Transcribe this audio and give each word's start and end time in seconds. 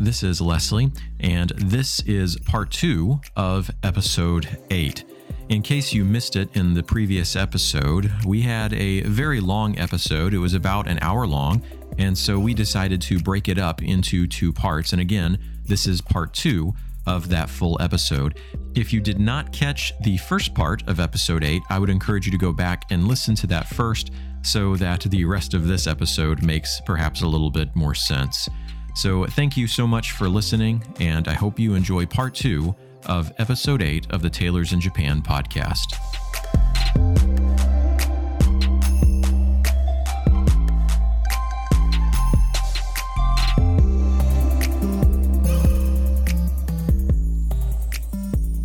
This 0.00 0.22
is 0.22 0.40
Leslie, 0.40 0.90
and 1.20 1.50
this 1.50 2.00
is 2.06 2.38
part 2.38 2.70
two 2.70 3.20
of 3.36 3.70
episode 3.82 4.48
eight. 4.70 5.04
In 5.50 5.60
case 5.60 5.92
you 5.92 6.06
missed 6.06 6.36
it 6.36 6.48
in 6.56 6.72
the 6.72 6.82
previous 6.82 7.36
episode, 7.36 8.10
we 8.24 8.40
had 8.40 8.72
a 8.72 9.02
very 9.02 9.40
long 9.40 9.78
episode. 9.78 10.32
It 10.32 10.38
was 10.38 10.54
about 10.54 10.88
an 10.88 10.98
hour 11.02 11.26
long, 11.26 11.62
and 11.98 12.16
so 12.16 12.38
we 12.38 12.54
decided 12.54 13.02
to 13.02 13.18
break 13.20 13.46
it 13.46 13.58
up 13.58 13.82
into 13.82 14.26
two 14.26 14.54
parts. 14.54 14.92
And 14.92 15.02
again, 15.02 15.36
this 15.66 15.86
is 15.86 16.00
part 16.00 16.32
two 16.32 16.72
of 17.06 17.28
that 17.28 17.50
full 17.50 17.76
episode. 17.78 18.40
If 18.74 18.94
you 18.94 19.02
did 19.02 19.20
not 19.20 19.52
catch 19.52 19.92
the 20.00 20.16
first 20.16 20.54
part 20.54 20.82
of 20.88 20.98
episode 20.98 21.44
8, 21.44 21.60
I 21.68 21.78
would 21.78 21.90
encourage 21.90 22.24
you 22.24 22.32
to 22.32 22.38
go 22.38 22.54
back 22.54 22.86
and 22.90 23.06
listen 23.06 23.34
to 23.34 23.46
that 23.48 23.68
first 23.68 24.12
so 24.40 24.76
that 24.76 25.02
the 25.02 25.26
rest 25.26 25.52
of 25.52 25.68
this 25.68 25.86
episode 25.86 26.42
makes 26.42 26.80
perhaps 26.86 27.20
a 27.20 27.28
little 27.28 27.50
bit 27.50 27.76
more 27.76 27.94
sense. 27.94 28.48
So, 28.94 29.24
thank 29.24 29.56
you 29.56 29.66
so 29.66 29.86
much 29.86 30.12
for 30.12 30.28
listening, 30.28 30.82
and 31.00 31.26
I 31.26 31.32
hope 31.32 31.58
you 31.58 31.74
enjoy 31.74 32.06
part 32.06 32.34
two 32.34 32.74
of 33.06 33.32
episode 33.38 33.82
8 33.82 34.10
of 34.10 34.20
the 34.22 34.30
Taylors 34.30 34.72
in 34.72 34.80
Japan 34.80 35.22
podcast. 35.22 35.96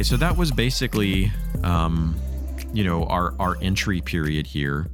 So 0.02 0.18
that 0.18 0.38
was 0.38 0.52
basically, 0.52 1.32
um, 1.64 2.16
you 2.74 2.84
know, 2.84 3.06
our 3.06 3.34
our 3.40 3.58
entry 3.62 4.02
period 4.02 4.46
here. 4.46 4.88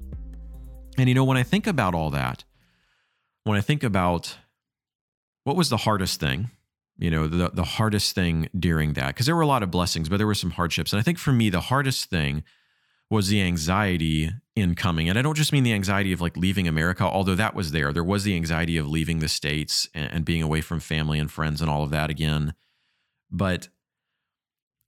And 0.97 1.09
you 1.09 1.15
know, 1.15 1.25
when 1.25 1.37
I 1.37 1.43
think 1.43 1.67
about 1.67 1.93
all 1.93 2.11
that, 2.11 2.45
when 3.43 3.57
I 3.57 3.61
think 3.61 3.83
about 3.83 4.37
what 5.43 5.55
was 5.55 5.69
the 5.69 5.77
hardest 5.77 6.19
thing, 6.19 6.49
you 6.97 7.11
know, 7.11 7.27
the 7.27 7.49
the 7.49 7.63
hardest 7.63 8.15
thing 8.15 8.49
during 8.57 8.93
that, 8.93 9.07
because 9.07 9.25
there 9.25 9.35
were 9.35 9.41
a 9.41 9.47
lot 9.47 9.63
of 9.63 9.71
blessings, 9.71 10.09
but 10.09 10.17
there 10.17 10.27
were 10.27 10.35
some 10.35 10.51
hardships. 10.51 10.93
And 10.93 10.99
I 10.99 11.03
think 11.03 11.17
for 11.17 11.31
me, 11.31 11.49
the 11.49 11.61
hardest 11.61 12.09
thing 12.09 12.43
was 13.09 13.27
the 13.27 13.41
anxiety 13.41 14.29
in 14.55 14.73
coming. 14.73 15.09
And 15.09 15.19
I 15.19 15.21
don't 15.21 15.35
just 15.35 15.51
mean 15.51 15.63
the 15.63 15.73
anxiety 15.73 16.13
of 16.13 16.21
like 16.21 16.37
leaving 16.37 16.67
America, 16.67 17.03
although 17.03 17.35
that 17.35 17.53
was 17.53 17.71
there. 17.71 17.91
There 17.91 18.05
was 18.05 18.23
the 18.23 18.35
anxiety 18.35 18.77
of 18.77 18.87
leaving 18.87 19.19
the 19.19 19.27
States 19.27 19.89
and, 19.93 20.11
and 20.13 20.25
being 20.25 20.41
away 20.41 20.61
from 20.61 20.79
family 20.79 21.19
and 21.19 21.29
friends 21.29 21.61
and 21.61 21.69
all 21.69 21.83
of 21.83 21.89
that 21.89 22.09
again. 22.09 22.53
But 23.29 23.67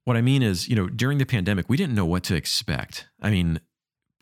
what 0.06 0.16
I 0.16 0.22
mean 0.22 0.42
is, 0.42 0.70
you 0.70 0.76
know, 0.76 0.88
during 0.88 1.18
the 1.18 1.26
pandemic, 1.26 1.68
we 1.68 1.78
didn't 1.78 1.96
know 1.96 2.06
what 2.06 2.24
to 2.26 2.36
expect. 2.36 3.08
I 3.22 3.30
mean, 3.30 3.60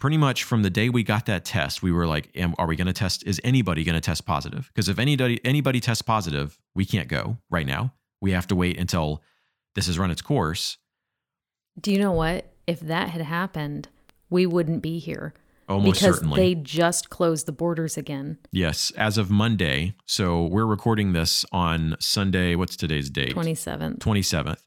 pretty 0.01 0.17
much 0.17 0.43
from 0.43 0.63
the 0.63 0.69
day 0.69 0.89
we 0.89 1.03
got 1.03 1.27
that 1.27 1.45
test, 1.45 1.81
we 1.81 1.91
were 1.91 2.07
like, 2.07 2.35
are 2.57 2.67
we 2.67 2.75
going 2.75 2.87
to 2.87 2.93
test? 2.93 3.25
Is 3.25 3.39
anybody 3.43 3.85
going 3.85 3.93
to 3.93 4.01
test 4.01 4.25
positive? 4.25 4.69
Because 4.73 4.89
if 4.89 4.99
anybody 4.99 5.39
anybody 5.45 5.79
tests 5.79 6.01
positive, 6.01 6.59
we 6.75 6.83
can't 6.83 7.07
go 7.07 7.37
right 7.49 7.65
now. 7.65 7.93
We 8.19 8.31
have 8.31 8.47
to 8.47 8.55
wait 8.55 8.77
until 8.77 9.23
this 9.75 9.85
has 9.85 9.97
run 9.97 10.11
its 10.11 10.21
course. 10.21 10.77
Do 11.79 11.91
you 11.91 11.99
know 11.99 12.11
what? 12.11 12.51
If 12.67 12.81
that 12.81 13.09
had 13.09 13.21
happened, 13.21 13.87
we 14.29 14.45
wouldn't 14.45 14.81
be 14.81 14.99
here. 14.99 15.33
Almost 15.69 16.01
because 16.01 16.15
certainly. 16.15 16.41
they 16.41 16.55
just 16.55 17.09
closed 17.09 17.45
the 17.45 17.53
borders 17.53 17.95
again. 17.95 18.39
Yes, 18.51 18.91
as 18.97 19.17
of 19.17 19.29
Monday. 19.29 19.93
So 20.05 20.45
we're 20.45 20.65
recording 20.65 21.13
this 21.13 21.45
on 21.53 21.95
Sunday. 21.99 22.55
What's 22.55 22.75
today's 22.75 23.09
date? 23.09 23.35
27th. 23.35 23.99
27th. 23.99 24.59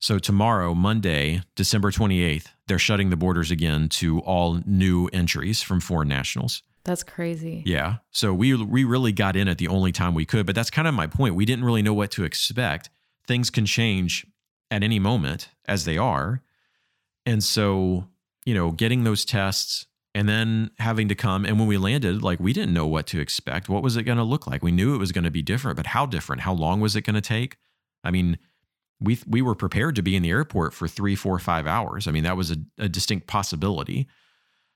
So 0.00 0.18
tomorrow, 0.18 0.74
Monday, 0.74 1.42
December 1.56 1.90
28th, 1.90 2.46
they're 2.66 2.78
shutting 2.78 3.10
the 3.10 3.16
borders 3.16 3.50
again 3.50 3.88
to 3.90 4.20
all 4.20 4.60
new 4.64 5.08
entries 5.12 5.62
from 5.62 5.80
foreign 5.80 6.08
nationals. 6.08 6.62
That's 6.84 7.02
crazy. 7.02 7.62
Yeah. 7.66 7.96
So 8.12 8.32
we 8.32 8.54
we 8.54 8.84
really 8.84 9.12
got 9.12 9.36
in 9.36 9.48
at 9.48 9.58
the 9.58 9.68
only 9.68 9.92
time 9.92 10.14
we 10.14 10.24
could, 10.24 10.46
but 10.46 10.54
that's 10.54 10.70
kind 10.70 10.88
of 10.88 10.94
my 10.94 11.06
point. 11.06 11.34
We 11.34 11.44
didn't 11.44 11.64
really 11.64 11.82
know 11.82 11.92
what 11.92 12.10
to 12.12 12.24
expect. 12.24 12.90
Things 13.26 13.50
can 13.50 13.66
change 13.66 14.26
at 14.70 14.82
any 14.82 14.98
moment 14.98 15.48
as 15.66 15.84
they 15.84 15.98
are. 15.98 16.42
And 17.26 17.44
so, 17.44 18.08
you 18.46 18.54
know, 18.54 18.70
getting 18.70 19.04
those 19.04 19.24
tests 19.24 19.86
and 20.14 20.28
then 20.28 20.70
having 20.78 21.08
to 21.08 21.14
come 21.14 21.44
and 21.44 21.58
when 21.58 21.68
we 21.68 21.76
landed, 21.76 22.22
like 22.22 22.40
we 22.40 22.52
didn't 22.52 22.72
know 22.72 22.86
what 22.86 23.06
to 23.08 23.20
expect. 23.20 23.68
What 23.68 23.82
was 23.82 23.96
it 23.96 24.04
going 24.04 24.18
to 24.18 24.24
look 24.24 24.46
like? 24.46 24.62
We 24.62 24.72
knew 24.72 24.94
it 24.94 24.98
was 24.98 25.12
going 25.12 25.24
to 25.24 25.30
be 25.30 25.42
different, 25.42 25.76
but 25.76 25.86
how 25.86 26.06
different? 26.06 26.42
How 26.42 26.54
long 26.54 26.80
was 26.80 26.96
it 26.96 27.02
going 27.02 27.14
to 27.16 27.20
take? 27.20 27.56
I 28.02 28.10
mean, 28.10 28.38
we 29.00 29.18
we 29.26 29.42
were 29.42 29.54
prepared 29.54 29.94
to 29.96 30.02
be 30.02 30.16
in 30.16 30.22
the 30.22 30.30
airport 30.30 30.74
for 30.74 30.88
three, 30.88 31.14
four, 31.14 31.38
five 31.38 31.66
hours. 31.66 32.06
I 32.06 32.10
mean, 32.10 32.24
that 32.24 32.36
was 32.36 32.50
a, 32.50 32.56
a 32.78 32.88
distinct 32.88 33.26
possibility. 33.26 34.08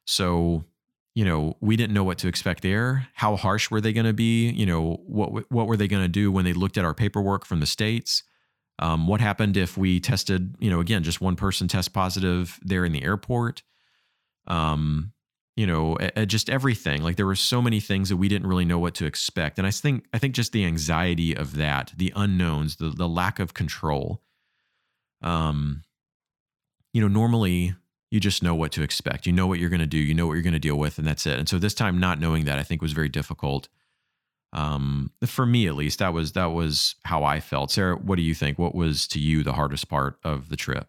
So, 0.05 0.65
you 1.15 1.25
know, 1.25 1.56
we 1.60 1.77
didn't 1.77 1.94
know 1.94 2.05
what 2.05 2.19
to 2.19 2.28
expect 2.28 2.62
there. 2.62 3.09
How 3.15 3.37
harsh 3.37 3.71
were 3.71 3.81
they 3.81 3.93
going 3.93 4.06
to 4.06 4.12
be? 4.12 4.50
You 4.50 4.66
know, 4.66 5.00
what 5.06 5.50
what 5.50 5.66
were 5.66 5.77
they 5.77 5.88
going 5.88 6.05
to 6.05 6.09
do 6.09 6.31
when 6.31 6.44
they 6.44 6.53
looked 6.53 6.78
at 6.78 6.84
our 6.84 6.94
paperwork 6.94 7.44
from 7.44 7.61
the 7.61 7.66
states? 7.66 8.22
Um, 8.78 9.06
what 9.06 9.21
happened 9.21 9.56
if 9.56 9.77
we 9.77 10.00
tested? 10.00 10.55
You 10.59 10.71
know, 10.71 10.81
again, 10.81 11.03
just 11.03 11.21
one 11.21 11.37
person 11.37 11.69
test 11.69 11.93
positive 11.93 12.59
there 12.62 12.84
in 12.84 12.93
the 12.93 13.03
airport. 13.03 13.62
Um, 14.47 15.12
you 15.57 15.67
know, 15.67 15.99
just 16.27 16.49
everything. 16.49 17.03
Like 17.03 17.17
there 17.17 17.27
were 17.27 17.35
so 17.35 17.61
many 17.61 17.79
things 17.79 18.09
that 18.09 18.17
we 18.17 18.29
didn't 18.29 18.49
really 18.49 18.65
know 18.65 18.79
what 18.79 18.95
to 18.97 19.07
expect, 19.07 19.59
and 19.59 19.67
I 19.67 19.71
think 19.71 20.07
I 20.13 20.19
think 20.19 20.35
just 20.35 20.53
the 20.53 20.65
anxiety 20.65 21.37
of 21.37 21.57
that, 21.57 21.93
the 21.97 22.13
unknowns, 22.17 22.77
the 22.77 22.89
the 22.89 23.09
lack 23.09 23.39
of 23.39 23.55
control. 23.55 24.23
Um, 25.21 25.83
you 26.93 27.01
know, 27.01 27.09
normally 27.09 27.75
you 28.11 28.21
just 28.21 28.43
know 28.43 28.55
what 28.55 28.73
to 28.73 28.83
expect. 28.83 29.27
You 29.27 29.33
know 29.33 29.47
what 29.47 29.59
you're 29.59 29.71
going 29.71 29.81
to 29.81 29.87
do. 29.87 29.99
You 29.99 30.15
know 30.15 30.27
what 30.27 30.35
you're 30.35 30.43
going 30.43 30.53
to 30.53 30.59
deal 30.59 30.77
with, 30.77 30.99
and 30.99 31.07
that's 31.07 31.27
it. 31.27 31.39
And 31.39 31.49
so 31.49 31.59
this 31.59 31.75
time, 31.75 31.99
not 31.99 32.21
knowing 32.21 32.45
that, 32.45 32.59
I 32.59 32.62
think 32.62 32.83
was 32.83 32.93
very 32.93 33.09
difficult. 33.09 33.69
Um, 34.53 35.11
for 35.25 35.47
me 35.47 35.67
at 35.67 35.75
least, 35.75 35.99
that 36.01 36.12
was 36.12 36.33
that 36.33 36.53
was 36.53 36.97
how 37.05 37.25
I 37.25 37.41
felt. 37.41 37.71
Sarah, 37.71 37.97
what 37.97 38.17
do 38.17 38.23
you 38.23 38.35
think? 38.35 38.59
What 38.59 38.75
was 38.75 39.07
to 39.09 39.21
you 39.21 39.43
the 39.43 39.55
hardest 39.55 39.89
part 39.89 40.19
of 40.25 40.51
the 40.51 40.57
trip? 40.57 40.89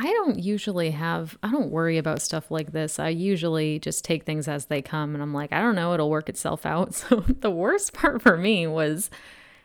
I 0.00 0.04
don't 0.12 0.38
usually 0.38 0.92
have, 0.92 1.36
I 1.42 1.50
don't 1.50 1.72
worry 1.72 1.98
about 1.98 2.22
stuff 2.22 2.52
like 2.52 2.70
this. 2.70 3.00
I 3.00 3.08
usually 3.08 3.80
just 3.80 4.04
take 4.04 4.22
things 4.22 4.46
as 4.46 4.66
they 4.66 4.80
come 4.80 5.14
and 5.14 5.22
I'm 5.22 5.34
like, 5.34 5.52
I 5.52 5.60
don't 5.60 5.74
know, 5.74 5.92
it'll 5.92 6.08
work 6.08 6.28
itself 6.28 6.64
out. 6.64 6.94
So 7.08 7.20
the 7.26 7.50
worst 7.50 7.92
part 7.92 8.22
for 8.22 8.36
me 8.36 8.66
was 8.66 9.10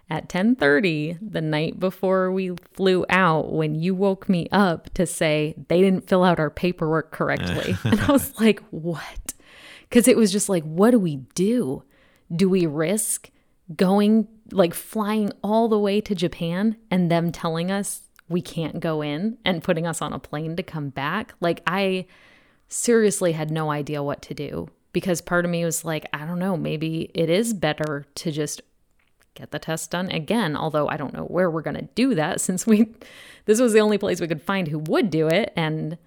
at 0.09 0.29
10:30 0.29 1.17
the 1.21 1.41
night 1.41 1.79
before 1.79 2.31
we 2.31 2.51
flew 2.73 3.05
out 3.09 3.51
when 3.51 3.75
you 3.75 3.95
woke 3.95 4.27
me 4.27 4.47
up 4.51 4.94
to 4.95 5.05
say 5.05 5.55
they 5.67 5.81
didn't 5.81 6.07
fill 6.07 6.23
out 6.23 6.39
our 6.39 6.50
paperwork 6.50 7.11
correctly. 7.11 7.75
and 7.83 8.00
I 8.01 8.11
was 8.11 8.39
like, 8.39 8.61
"What?" 8.69 9.33
Cuz 9.91 10.07
it 10.07 10.17
was 10.17 10.31
just 10.31 10.50
like, 10.50 10.63
what 10.63 10.91
do 10.91 11.00
we 11.00 11.17
do? 11.35 11.83
Do 12.33 12.50
we 12.50 12.65
risk 12.65 13.29
going 13.75 14.27
like 14.51 14.73
flying 14.73 15.31
all 15.44 15.67
the 15.67 15.79
way 15.79 16.01
to 16.01 16.15
Japan 16.15 16.77
and 16.91 17.09
them 17.09 17.31
telling 17.31 17.71
us 17.71 18.03
we 18.33 18.41
can't 18.41 18.79
go 18.79 19.01
in 19.01 19.38
and 19.45 19.63
putting 19.63 19.88
us 19.88 20.01
on 20.01 20.11
a 20.11 20.19
plane 20.19 20.55
to 20.57 20.63
come 20.63 20.89
back. 20.89 21.33
Like, 21.39 21.61
I 21.66 22.07
seriously 22.67 23.33
had 23.33 23.51
no 23.51 23.71
idea 23.71 24.03
what 24.03 24.21
to 24.23 24.33
do 24.33 24.67
because 24.91 25.21
part 25.21 25.45
of 25.45 25.51
me 25.51 25.63
was 25.63 25.85
like, 25.85 26.05
I 26.13 26.25
don't 26.25 26.39
know, 26.39 26.57
maybe 26.57 27.11
it 27.13 27.29
is 27.29 27.53
better 27.53 28.05
to 28.16 28.31
just 28.31 28.61
get 29.35 29.51
the 29.51 29.59
test 29.59 29.91
done 29.91 30.09
again. 30.09 30.55
Although 30.55 30.88
I 30.88 30.97
don't 30.97 31.13
know 31.13 31.25
where 31.25 31.49
we're 31.49 31.61
going 31.61 31.75
to 31.75 31.89
do 31.95 32.16
that 32.16 32.41
since 32.41 32.66
we, 32.66 32.94
this 33.45 33.59
was 33.59 33.73
the 33.73 33.79
only 33.79 33.97
place 33.97 34.21
we 34.21 34.27
could 34.27 34.41
find 34.41 34.67
who 34.67 34.79
would 34.79 35.09
do 35.09 35.27
it. 35.27 35.53
And 35.55 35.97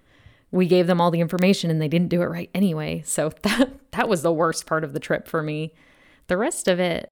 we 0.51 0.65
gave 0.65 0.87
them 0.87 1.01
all 1.01 1.11
the 1.11 1.19
information 1.19 1.69
and 1.69 1.81
they 1.81 1.89
didn't 1.89 2.09
do 2.09 2.21
it 2.21 2.27
right 2.27 2.49
anyway. 2.55 3.03
So 3.05 3.29
that, 3.43 3.91
that 3.91 4.09
was 4.09 4.21
the 4.21 4.33
worst 4.33 4.65
part 4.65 4.83
of 4.83 4.93
the 4.93 4.99
trip 4.99 5.27
for 5.27 5.41
me. 5.41 5.73
The 6.27 6.37
rest 6.37 6.67
of 6.67 6.79
it, 6.79 7.09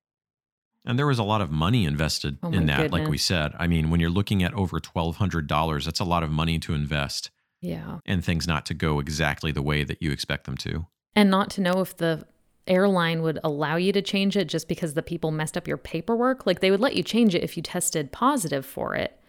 and 0.85 0.99
there 0.99 1.07
was 1.07 1.19
a 1.19 1.23
lot 1.23 1.41
of 1.41 1.51
money 1.51 1.85
invested 1.85 2.37
Oh 2.43 2.51
in 2.51 2.65
that, 2.67 2.91
like 2.91 3.07
we 3.07 3.17
said. 3.17 3.53
I 3.57 3.67
mean, 3.67 3.89
when 3.89 3.99
you're 3.99 4.09
looking 4.09 4.43
at 4.43 4.53
over 4.53 4.79
$1,200, 4.79 5.85
that's 5.85 5.99
a 5.99 6.03
lot 6.03 6.23
of 6.23 6.31
money 6.31 6.59
to 6.59 6.73
invest 6.73 7.31
yeah. 7.61 7.99
and 8.05 8.23
things 8.23 8.47
not 8.47 8.65
to 8.67 8.73
go 8.73 8.99
exactly 8.99 9.51
the 9.51 9.61
way 9.61 9.83
that 9.83 10.01
you 10.01 10.11
expect 10.11 10.45
them 10.45 10.57
to. 10.57 10.85
And 11.15 11.31
not 11.31 11.49
to 11.51 11.61
know 11.61 11.81
if 11.81 11.97
the 11.97 12.25
airline 12.67 13.21
would 13.21 13.39
allow 13.43 13.75
you 13.75 13.91
to 13.93 14.01
change 14.01 14.35
it 14.35 14.47
just 14.47 14.67
because 14.67 14.93
the 14.93 15.03
people 15.03 15.31
messed 15.31 15.57
up 15.57 15.67
your 15.67 15.77
paperwork. 15.77 16.45
Like 16.45 16.59
they 16.59 16.71
would 16.71 16.79
let 16.79 16.95
you 16.95 17.03
change 17.03 17.35
it 17.35 17.43
if 17.43 17.57
you 17.57 17.63
tested 17.63 18.11
positive 18.11 18.65
for 18.65 18.95
it. 18.95 19.19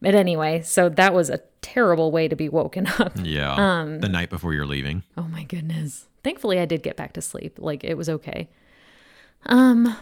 But 0.00 0.14
anyway, 0.14 0.60
so 0.62 0.88
that 0.90 1.14
was 1.14 1.30
a 1.30 1.40
terrible 1.62 2.10
way 2.12 2.28
to 2.28 2.36
be 2.36 2.48
woken 2.48 2.86
up. 2.98 3.12
Yeah. 3.22 3.54
Um, 3.54 4.00
the 4.00 4.08
night 4.08 4.28
before 4.28 4.52
you're 4.52 4.66
leaving. 4.66 5.02
Oh 5.16 5.22
my 5.22 5.44
goodness. 5.44 6.08
Thankfully 6.22 6.58
I 6.58 6.66
did 6.66 6.82
get 6.82 6.96
back 6.96 7.14
to 7.14 7.22
sleep. 7.22 7.58
Like 7.58 7.84
it 7.84 7.96
was 7.96 8.08
okay. 8.08 8.50
Um 9.46 9.96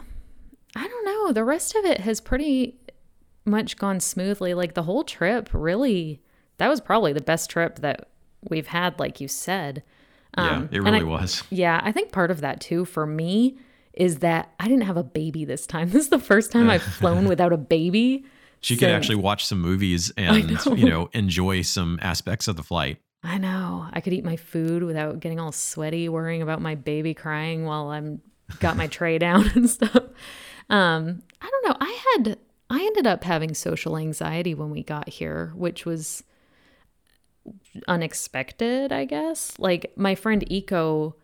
I 0.77 0.87
don't 0.89 1.05
know. 1.05 1.33
The 1.33 1.45
rest 1.45 1.75
of 1.75 1.85
it 1.85 2.01
has 2.01 2.21
pretty 2.21 2.77
much 3.45 3.77
gone 3.77 4.01
smoothly. 4.01 4.55
Like 4.55 4.75
the 4.75 4.83
whole 4.85 5.05
trip 5.05 5.49
really 5.53 6.23
that 6.59 6.69
was 6.69 6.81
probably 6.81 7.13
the 7.13 7.21
best 7.23 7.51
trip 7.51 7.81
that 7.81 8.09
we've 8.49 8.69
had 8.69 8.99
like 8.99 9.21
you 9.21 9.29
said. 9.29 9.83
yeah, 10.37 10.51
Um, 10.57 10.69
it 10.73 10.83
really 10.83 11.01
I- 11.01 11.05
was. 11.05 11.43
Yeah, 11.51 11.81
I 11.83 11.93
think 11.93 12.13
part 12.13 12.31
of 12.31 12.41
that 12.41 12.61
too 12.61 12.85
for 12.85 13.07
me 13.07 13.59
is 13.93 14.19
that 14.19 14.53
I 14.59 14.69
didn't 14.69 14.85
have 14.85 14.97
a 14.97 15.03
baby 15.05 15.45
this 15.45 15.67
time. 15.67 15.91
This 15.93 16.05
is 16.05 16.09
the 16.09 16.19
first 16.19 16.53
time 16.53 16.71
I've 16.71 16.83
flown 17.01 17.27
without 17.29 17.53
a 17.53 17.59
baby. 17.59 18.25
She 18.61 18.77
could 18.77 18.91
actually 18.91 19.17
watch 19.17 19.45
some 19.45 19.61
movies 19.61 20.13
and, 20.17 20.49
know. 20.67 20.75
you 20.77 20.89
know, 20.89 21.11
enjoy 21.13 21.63
some 21.63 21.99
aspects 22.01 22.47
of 22.47 22.55
the 22.55 22.63
flight. 22.63 22.99
I 23.25 23.37
know. 23.39 23.89
I 23.93 24.01
could 24.01 24.13
eat 24.13 24.25
my 24.25 24.37
food 24.37 24.85
without 24.85 25.19
getting 25.19 25.41
all 25.41 25.51
sweaty, 25.51 26.09
worrying 26.09 26.43
about 26.43 26.63
my 26.63 26.77
baby 26.77 27.13
crying 27.13 27.65
while 27.65 27.89
I'm 27.89 28.21
got 28.61 28.77
my 28.77 28.87
tray 28.87 29.19
down 29.19 29.51
and 29.57 29.69
stuff. 29.69 29.99
Um, 30.73 31.23
I 31.41 31.51
don't 31.51 31.69
know. 31.69 31.77
I 31.81 31.99
had 32.15 32.39
I 32.71 32.81
ended 32.81 33.07
up 33.07 33.23
having 33.25 33.55
social 33.55 33.99
anxiety 33.99 34.55
when 34.55 34.71
we 34.71 34.83
got 34.83 35.09
here, 35.09 35.53
which 35.55 35.85
was 35.85 36.25
unexpected, 37.87 38.91
I 38.91 39.05
guess. 39.05 39.53
Like 39.59 39.93
my 39.97 40.15
friend 40.15 40.43
Eco 40.51 41.15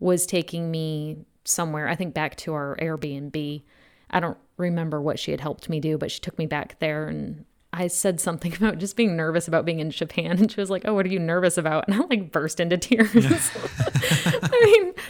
was 0.00 0.24
taking 0.26 0.70
me 0.70 1.18
somewhere, 1.44 1.88
I 1.88 1.94
think 1.94 2.14
back 2.14 2.36
to 2.36 2.54
our 2.54 2.76
Airbnb. 2.80 3.62
I 4.10 4.20
don't 4.20 4.38
remember 4.56 5.00
what 5.00 5.18
she 5.18 5.30
had 5.30 5.40
helped 5.40 5.68
me 5.68 5.80
do, 5.80 5.98
but 5.98 6.10
she 6.10 6.20
took 6.20 6.38
me 6.38 6.46
back 6.46 6.78
there 6.78 7.08
and 7.08 7.44
I 7.76 7.88
said 7.88 8.20
something 8.20 8.54
about 8.56 8.78
just 8.78 8.96
being 8.96 9.16
nervous 9.16 9.46
about 9.46 9.66
being 9.66 9.80
in 9.80 9.90
Japan, 9.90 10.38
and 10.38 10.50
she 10.50 10.60
was 10.60 10.70
like, 10.70 10.82
"Oh, 10.86 10.94
what 10.94 11.04
are 11.06 11.10
you 11.10 11.18
nervous 11.18 11.58
about?" 11.58 11.84
And 11.88 11.94
I 11.96 12.06
like 12.06 12.32
burst 12.32 12.58
into 12.58 12.78
tears. 12.78 13.14
Mean, 13.14 13.24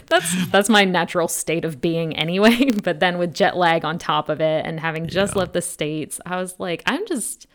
that's 0.07 0.47
that's 0.51 0.69
my 0.69 0.83
natural 0.85 1.27
state 1.27 1.65
of 1.65 1.79
being 1.81 2.15
anyway. 2.15 2.69
But 2.83 2.99
then 2.99 3.17
with 3.17 3.33
jet 3.33 3.55
lag 3.57 3.83
on 3.85 3.97
top 3.99 4.29
of 4.29 4.39
it, 4.41 4.65
and 4.65 4.79
having 4.79 5.07
just 5.07 5.35
Yeah. 5.35 5.39
left 5.39 5.53
the 5.53 5.61
states, 5.61 6.19
I 6.25 6.39
was 6.41 6.55
like, 6.59 6.83
I'm 6.85 7.05
just. 7.07 7.47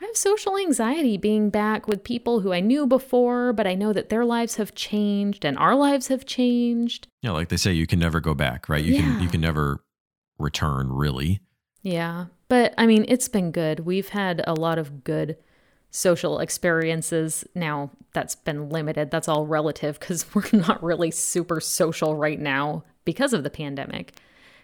I 0.00 0.06
have 0.06 0.16
social 0.16 0.58
anxiety 0.58 1.16
being 1.16 1.48
back 1.48 1.86
with 1.86 2.02
people 2.02 2.40
who 2.40 2.52
I 2.52 2.58
knew 2.58 2.88
before, 2.88 3.52
but 3.52 3.68
I 3.68 3.74
know 3.76 3.92
that 3.92 4.08
their 4.08 4.24
lives 4.24 4.56
have 4.56 4.74
changed 4.74 5.44
and 5.44 5.56
our 5.56 5.76
lives 5.76 6.08
have 6.08 6.26
changed. 6.26 7.06
Yeah, 7.22 7.30
like 7.30 7.50
they 7.50 7.56
say, 7.56 7.72
you 7.72 7.86
can 7.86 8.00
never 8.00 8.18
go 8.18 8.34
back, 8.34 8.68
right? 8.68 8.84
You 8.84 8.96
can 9.00 9.04
Yeah. 9.12 9.20
you 9.20 9.28
can 9.28 9.40
never 9.40 9.84
return, 10.40 10.88
really. 10.92 11.40
Yeah. 11.82 12.26
But 12.48 12.74
I 12.76 12.86
mean, 12.86 13.04
it's 13.06 13.28
been 13.28 13.52
good. 13.52 13.80
We've 13.80 14.08
had 14.08 14.42
a 14.44 14.54
lot 14.54 14.76
of 14.78 15.04
good 15.04 15.36
social 15.92 16.40
experiences. 16.40 17.44
Now, 17.54 17.90
that's 18.12 18.34
been 18.34 18.70
limited. 18.70 19.10
That's 19.10 19.28
all 19.28 19.46
relative 19.46 20.00
because 20.00 20.26
we're 20.34 20.50
not 20.52 20.82
really 20.82 21.12
super 21.12 21.60
social 21.60 22.16
right 22.16 22.40
now 22.40 22.82
because 23.04 23.32
of 23.32 23.44
the 23.44 23.50
pandemic. 23.50 24.14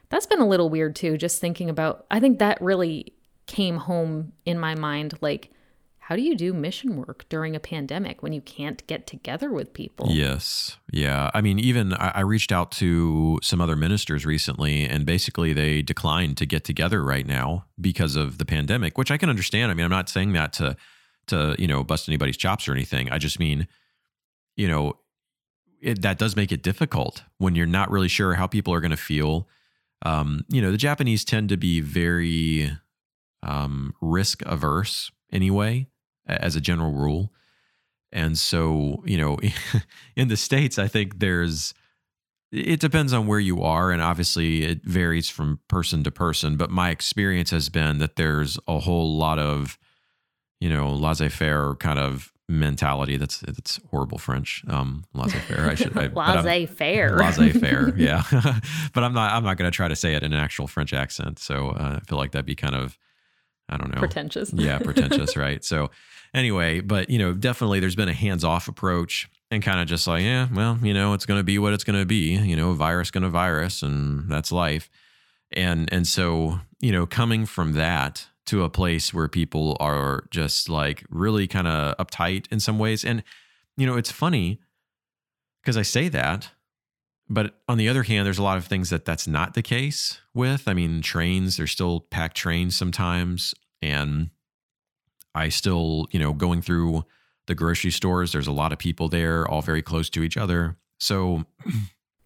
That's 0.08 0.26
been 0.26 0.40
a 0.40 0.48
little 0.48 0.70
weird 0.70 0.96
too, 0.96 1.16
just 1.16 1.40
thinking 1.40 1.70
about. 1.70 2.06
I 2.10 2.18
think 2.18 2.40
that 2.40 2.60
really 2.60 3.12
came 3.46 3.76
home 3.76 4.32
in 4.44 4.58
my 4.58 4.74
mind 4.74 5.14
like, 5.20 5.50
how 5.98 6.16
do 6.16 6.22
you 6.22 6.34
do 6.34 6.54
mission 6.54 6.96
work 6.96 7.26
during 7.28 7.54
a 7.54 7.60
pandemic 7.60 8.22
when 8.22 8.32
you 8.32 8.40
can't 8.40 8.86
get 8.86 9.06
together 9.06 9.52
with 9.52 9.74
people? 9.74 10.06
Yes. 10.08 10.78
Yeah. 10.90 11.30
I 11.34 11.42
mean, 11.42 11.58
even 11.58 11.92
I, 11.92 12.12
I 12.14 12.20
reached 12.20 12.50
out 12.50 12.70
to 12.72 13.38
some 13.42 13.60
other 13.60 13.76
ministers 13.76 14.24
recently, 14.24 14.86
and 14.86 15.04
basically 15.04 15.52
they 15.52 15.82
declined 15.82 16.38
to 16.38 16.46
get 16.46 16.64
together 16.64 17.04
right 17.04 17.26
now 17.26 17.66
because 17.78 18.16
of 18.16 18.38
the 18.38 18.46
pandemic, 18.46 18.96
which 18.96 19.10
I 19.10 19.18
can 19.18 19.28
understand. 19.28 19.70
I 19.70 19.74
mean, 19.74 19.84
I'm 19.84 19.90
not 19.90 20.08
saying 20.08 20.32
that 20.32 20.54
to 20.54 20.78
to 21.28 21.56
you 21.58 21.66
know 21.66 21.84
bust 21.84 22.08
anybody's 22.08 22.36
chops 22.36 22.68
or 22.68 22.72
anything. 22.72 23.10
I 23.10 23.18
just 23.18 23.38
mean, 23.38 23.68
you 24.56 24.68
know, 24.68 24.98
it, 25.80 26.02
that 26.02 26.18
does 26.18 26.36
make 26.36 26.52
it 26.52 26.62
difficult 26.62 27.24
when 27.38 27.54
you're 27.54 27.66
not 27.66 27.90
really 27.90 28.08
sure 28.08 28.34
how 28.34 28.46
people 28.46 28.74
are 28.74 28.80
going 28.80 28.90
to 28.90 28.96
feel. 28.96 29.48
Um, 30.04 30.44
you 30.48 30.62
know, 30.62 30.70
the 30.70 30.76
Japanese 30.76 31.24
tend 31.24 31.48
to 31.48 31.56
be 31.56 31.80
very 31.80 32.70
um, 33.42 33.94
risk 34.00 34.42
averse 34.46 35.10
anyway, 35.32 35.88
as 36.26 36.56
a 36.56 36.60
general 36.60 36.92
rule. 36.92 37.32
And 38.12 38.38
so, 38.38 39.02
you 39.04 39.18
know, 39.18 39.38
in 40.16 40.28
the 40.28 40.36
States, 40.36 40.78
I 40.78 40.88
think 40.88 41.18
there's, 41.18 41.74
it 42.50 42.80
depends 42.80 43.12
on 43.12 43.26
where 43.26 43.40
you 43.40 43.62
are. 43.62 43.90
And 43.90 44.00
obviously, 44.00 44.64
it 44.64 44.84
varies 44.84 45.28
from 45.28 45.60
person 45.68 46.02
to 46.04 46.10
person. 46.10 46.56
But 46.56 46.70
my 46.70 46.90
experience 46.90 47.50
has 47.50 47.68
been 47.68 47.98
that 47.98 48.16
there's 48.16 48.58
a 48.66 48.78
whole 48.78 49.16
lot 49.16 49.38
of, 49.38 49.78
you 50.60 50.68
know, 50.68 50.90
laissez 50.92 51.28
faire 51.28 51.74
kind 51.76 51.98
of 51.98 52.32
mentality. 52.48 53.16
That's, 53.16 53.40
that's 53.40 53.78
horrible 53.90 54.18
French. 54.18 54.62
Um, 54.68 55.04
laissez 55.14 55.38
faire. 55.40 55.68
I 55.68 55.74
should, 55.74 55.96
I, 55.96 56.06
Laissez 56.14 56.66
faire. 56.66 57.16
laissez 57.18 57.52
faire. 57.52 57.94
Yeah. 57.96 58.22
but 58.94 59.04
I'm 59.04 59.12
not, 59.12 59.32
I'm 59.32 59.44
not 59.44 59.56
going 59.58 59.70
to 59.70 59.74
try 59.76 59.88
to 59.88 59.96
say 59.96 60.14
it 60.14 60.22
in 60.22 60.32
an 60.32 60.38
actual 60.40 60.66
French 60.66 60.92
accent. 60.92 61.38
So 61.38 61.68
uh, 61.70 61.98
I 62.00 62.04
feel 62.06 62.16
like 62.18 62.32
that'd 62.32 62.46
be 62.46 62.54
kind 62.54 62.74
of, 62.74 62.96
I 63.68 63.76
don't 63.76 63.92
know 63.94 63.98
Pretentious. 64.00 64.50
yeah, 64.54 64.78
pretentious, 64.78 65.36
right? 65.36 65.62
So 65.62 65.90
anyway, 66.32 66.80
but 66.80 67.10
you 67.10 67.18
know, 67.18 67.34
definitely 67.34 67.80
there's 67.80 67.96
been 67.96 68.08
a 68.08 68.14
hands-off 68.14 68.66
approach 68.66 69.28
and 69.50 69.62
kind 69.62 69.80
of 69.80 69.86
just 69.86 70.06
like, 70.06 70.22
yeah, 70.24 70.48
well, 70.52 70.78
you 70.82 70.94
know, 70.94 71.12
it's 71.12 71.26
going 71.26 71.38
to 71.38 71.44
be 71.44 71.58
what 71.58 71.74
it's 71.74 71.84
going 71.84 71.98
to 71.98 72.06
be, 72.06 72.34
you 72.34 72.56
know, 72.56 72.72
virus 72.72 73.10
going 73.10 73.24
to 73.24 73.28
virus 73.30 73.82
and 73.82 74.30
that's 74.30 74.50
life. 74.50 74.88
And 75.52 75.92
and 75.92 76.06
so, 76.06 76.60
you 76.80 76.92
know, 76.92 77.04
coming 77.06 77.44
from 77.46 77.72
that 77.74 78.26
to 78.48 78.64
a 78.64 78.70
place 78.70 79.14
where 79.14 79.28
people 79.28 79.76
are 79.80 80.24
just 80.30 80.68
like 80.68 81.04
really 81.10 81.46
kind 81.46 81.66
of 81.66 81.96
uptight 81.96 82.46
in 82.50 82.60
some 82.60 82.78
ways 82.78 83.04
and 83.04 83.22
you 83.76 83.86
know, 83.86 83.96
it's 83.96 84.10
funny 84.10 84.60
because 85.62 85.76
I 85.76 85.82
say 85.82 86.08
that 86.08 86.50
but 87.28 87.54
on 87.68 87.76
the 87.76 87.88
other 87.88 88.04
hand, 88.04 88.24
there's 88.26 88.38
a 88.38 88.42
lot 88.42 88.56
of 88.56 88.64
things 88.64 88.90
that 88.90 89.04
that's 89.04 89.26
not 89.26 89.54
the 89.54 89.62
case 89.62 90.20
with. 90.32 90.66
I 90.66 90.72
mean, 90.74 91.02
trains, 91.02 91.56
there's 91.56 91.72
still 91.72 92.00
packed 92.00 92.36
trains 92.36 92.76
sometimes. 92.76 93.54
And 93.82 94.30
I 95.34 95.50
still, 95.50 96.06
you 96.10 96.18
know, 96.18 96.32
going 96.32 96.62
through 96.62 97.04
the 97.46 97.54
grocery 97.54 97.90
stores, 97.90 98.32
there's 98.32 98.46
a 98.46 98.52
lot 98.52 98.72
of 98.72 98.78
people 98.78 99.08
there, 99.08 99.46
all 99.46 99.60
very 99.60 99.82
close 99.82 100.08
to 100.10 100.22
each 100.22 100.36
other. 100.36 100.76
So, 100.98 101.44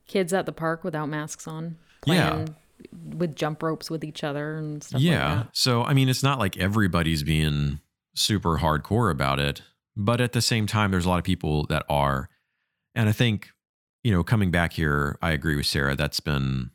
Kids 0.06 0.32
at 0.32 0.46
the 0.46 0.52
park 0.52 0.84
without 0.84 1.08
masks 1.08 1.48
on. 1.48 1.76
Yeah. 2.06 2.46
With 2.92 3.36
jump 3.36 3.62
ropes 3.62 3.90
with 3.90 4.04
each 4.04 4.24
other 4.24 4.56
and 4.56 4.82
stuff 4.82 5.00
yeah. 5.00 5.34
like 5.34 5.44
that. 5.44 5.56
So, 5.56 5.82
I 5.82 5.94
mean, 5.94 6.08
it's 6.08 6.22
not 6.22 6.38
like 6.38 6.56
everybody's 6.56 7.22
being 7.22 7.80
super 8.14 8.58
hardcore 8.58 9.10
about 9.10 9.38
it, 9.38 9.62
but 9.96 10.20
at 10.20 10.32
the 10.32 10.40
same 10.40 10.66
time, 10.66 10.90
there's 10.90 11.06
a 11.06 11.08
lot 11.08 11.18
of 11.18 11.24
people 11.24 11.66
that 11.66 11.84
are. 11.88 12.28
And 12.94 13.08
I 13.08 13.12
think, 13.12 13.50
you 14.02 14.12
know, 14.12 14.22
coming 14.22 14.50
back 14.50 14.72
here, 14.74 15.18
I 15.22 15.30
agree 15.30 15.56
with 15.56 15.66
Sarah. 15.66 15.96
That's 15.96 16.20
been, 16.20 16.70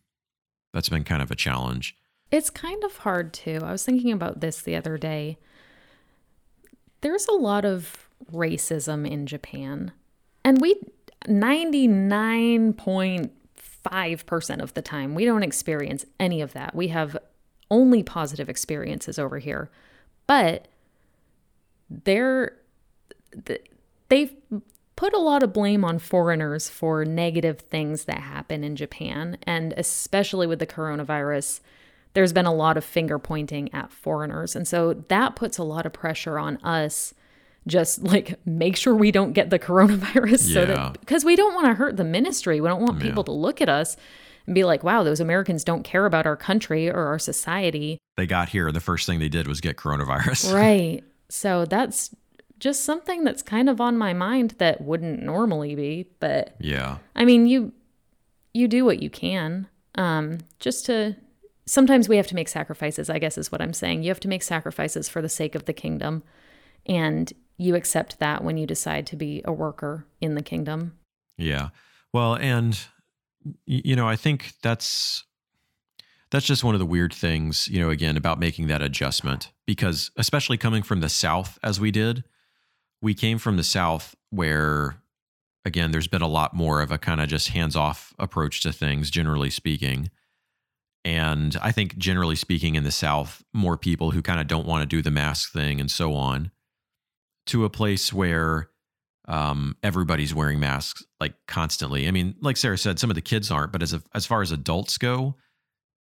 that's 0.74 0.90
been 0.90 1.04
kind 1.04 1.22
of 1.22 1.32
a 1.32 1.36
challenge. 1.36 1.96
It's 2.32 2.50
kind 2.50 2.84
of 2.84 2.98
hard 2.98 3.34
too. 3.34 3.60
I 3.64 3.72
was 3.72 3.86
thinking 3.86 4.12
about 4.12 4.42
this 4.42 4.62
the 4.62 4.76
other 4.76 4.98
day. 4.98 5.38
There's 7.02 7.28
a 7.28 7.34
lot 7.34 7.66
of 7.66 8.10
racism 8.32 9.10
in 9.10 9.26
Japan. 9.28 9.92
And 10.44 10.60
we 10.60 10.76
99.5% 13.92 14.62
of 14.62 14.74
the 14.74 14.82
time 14.82 15.16
we 15.16 15.26
don't 15.26 15.44
experience 15.44 16.06
any 16.20 16.42
of 16.42 16.54
that. 16.54 16.76
We 16.76 16.90
have 16.90 17.18
only 17.70 18.04
positive 18.04 18.50
experiences 18.50 19.20
over 19.20 19.40
here. 19.40 19.70
But 20.26 20.68
they're 21.90 22.58
they've 24.10 24.34
put 24.96 25.14
a 25.14 25.20
lot 25.20 25.44
of 25.44 25.54
blame 25.54 25.86
on 25.86 26.00
foreigners 26.00 26.70
for 26.70 27.06
negative 27.06 27.60
things 27.60 28.06
that 28.06 28.20
happen 28.20 28.64
in 28.64 28.76
Japan 28.76 29.38
and 29.44 29.74
especially 29.78 30.48
with 30.48 30.60
the 30.60 30.68
coronavirus 30.68 31.62
there's 32.14 32.34
been 32.34 32.48
a 32.48 32.54
lot 32.54 32.78
of 32.78 32.84
finger 32.84 33.20
pointing 33.20 33.74
at 33.74 33.92
foreigners 33.92 34.56
and 34.56 34.68
so 34.68 34.94
that 34.94 35.36
puts 35.36 35.58
a 35.58 35.64
lot 35.64 35.86
of 35.86 35.94
pressure 35.94 36.40
on 36.40 36.58
us 36.58 37.14
just 37.68 38.02
like 38.02 38.40
make 38.46 38.76
sure 38.76 38.96
we 38.96 39.12
don't 39.12 39.34
get 39.34 39.50
the 39.50 39.60
coronavirus 39.60 40.54
so 40.54 40.66
that 40.66 41.00
because 41.02 41.24
we 41.26 41.36
don't 41.36 41.54
want 41.54 41.68
to 41.68 41.74
hurt 41.74 41.98
the 41.98 42.04
ministry 42.04 42.60
we 42.62 42.68
don't 42.68 42.82
want 42.82 43.00
people 43.00 43.22
Yeah. 43.24 43.26
to 43.26 43.32
look 43.34 43.62
at 43.62 43.70
us 43.70 43.98
and 44.46 44.56
be 44.56 44.64
like 44.64 44.84
wow 44.84 45.04
those 45.04 45.20
Americans 45.20 45.64
don't 45.64 45.84
care 45.84 46.06
about 46.06 46.26
our 46.26 46.38
country 46.38 46.90
or 46.90 47.06
our 47.08 47.20
society 47.20 47.98
They 48.16 48.26
got 48.26 48.50
here, 48.50 48.72
the 48.72 48.80
first 48.80 49.06
thing 49.06 49.20
they 49.20 49.30
did 49.30 49.48
was 49.48 49.60
get 49.62 49.76
coronavirus. 49.78 50.54
Right. 50.56 51.04
So 51.30 51.66
that's 51.66 52.16
just 52.58 52.84
something 52.86 53.24
that's 53.24 53.44
kind 53.44 53.70
of 53.70 53.80
on 53.82 53.98
my 53.98 54.14
mind 54.14 54.56
that 54.58 54.82
wouldn't 54.82 55.22
normally 55.22 55.76
be, 55.76 56.08
but 56.20 56.56
Yeah. 56.60 56.98
I 57.16 57.26
mean, 57.26 57.46
you 57.48 57.74
you 58.54 58.68
do 58.68 58.86
what 58.86 59.02
you 59.02 59.10
can. 59.10 59.68
Um 59.96 60.40
just 60.60 60.86
to 60.88 61.16
sometimes 61.66 62.08
we 62.08 62.16
have 62.16 62.28
to 62.28 62.36
make 62.36 62.48
sacrifices, 62.48 63.10
I 63.10 63.20
guess 63.20 63.38
is 63.38 63.52
what 63.52 63.62
I'm 63.62 63.74
saying. 63.74 64.02
You 64.04 64.10
have 64.10 64.22
to 64.22 64.30
make 64.30 64.42
sacrifices 64.42 65.10
for 65.10 65.22
the 65.22 65.28
sake 65.30 65.54
of 65.54 65.66
the 65.66 65.74
kingdom 65.74 66.24
and 66.86 67.34
you 67.58 67.76
accept 67.76 68.20
that 68.20 68.44
when 68.44 68.58
you 68.58 68.68
decide 68.68 69.08
to 69.08 69.16
be 69.16 69.42
a 69.46 69.52
worker 69.52 70.06
in 70.22 70.36
the 70.36 70.42
kingdom. 70.42 70.98
Yeah. 71.38 71.70
Well, 72.14 72.36
and 72.36 72.80
you 73.66 73.96
know, 73.96 74.08
I 74.08 74.16
think 74.16 74.54
that's 74.62 75.24
that's 76.30 76.46
just 76.46 76.64
one 76.64 76.76
of 76.76 76.80
the 76.80 76.86
weird 76.86 77.14
things, 77.14 77.68
you 77.70 77.80
know, 77.80 77.90
again 77.90 78.18
about 78.18 78.40
making 78.40 78.68
that 78.68 78.82
adjustment 78.82 79.52
because 79.66 80.12
especially 80.18 80.58
coming 80.58 80.84
from 80.84 81.00
the 81.00 81.10
south 81.10 81.58
as 81.64 81.80
we 81.80 81.92
did, 81.92 82.24
we 83.02 83.14
came 83.14 83.38
from 83.38 83.58
the 83.58 83.64
south 83.64 84.16
where 84.30 84.98
again 85.66 85.92
there's 85.92 86.08
been 86.08 86.22
a 86.22 86.28
lot 86.28 86.54
more 86.54 86.82
of 86.82 86.92
a 86.92 86.98
kind 86.98 87.22
of 87.22 87.30
just 87.30 87.50
hands-off 87.50 88.14
approach 88.20 88.62
to 88.62 88.72
things 88.72 89.10
generally 89.10 89.50
speaking. 89.50 90.10
And 91.06 91.56
I 91.62 91.72
think 91.72 91.98
generally 91.98 92.36
speaking 92.36 92.76
in 92.76 92.84
the 92.84 92.92
south, 92.92 93.44
more 93.54 93.78
people 93.78 94.12
who 94.12 94.22
kind 94.22 94.42
of 94.42 94.48
don't 94.48 94.68
want 94.68 94.82
to 94.82 94.96
do 94.96 95.02
the 95.02 95.12
mask 95.12 95.54
thing 95.54 95.80
and 95.80 95.90
so 95.90 96.14
on 96.14 96.52
to 97.48 97.66
a 97.66 97.70
place 97.70 98.14
where 98.14 98.70
um, 99.28 99.76
everybody's 99.84 100.34
wearing 100.34 100.60
masks 100.60 101.04
like 101.20 101.34
constantly. 101.48 102.08
I 102.08 102.12
mean, 102.12 102.36
like 102.42 102.58
Sarah 102.58 102.78
said, 102.78 103.00
some 103.00 103.10
of 103.10 103.16
the 103.16 103.22
kids 103.22 103.52
aren't, 103.52 103.72
but 103.72 103.84
as 103.84 103.94
a, 103.94 104.02
as 104.16 104.26
far 104.26 104.42
as 104.42 104.52
adults 104.52 104.98
go, 104.98 105.36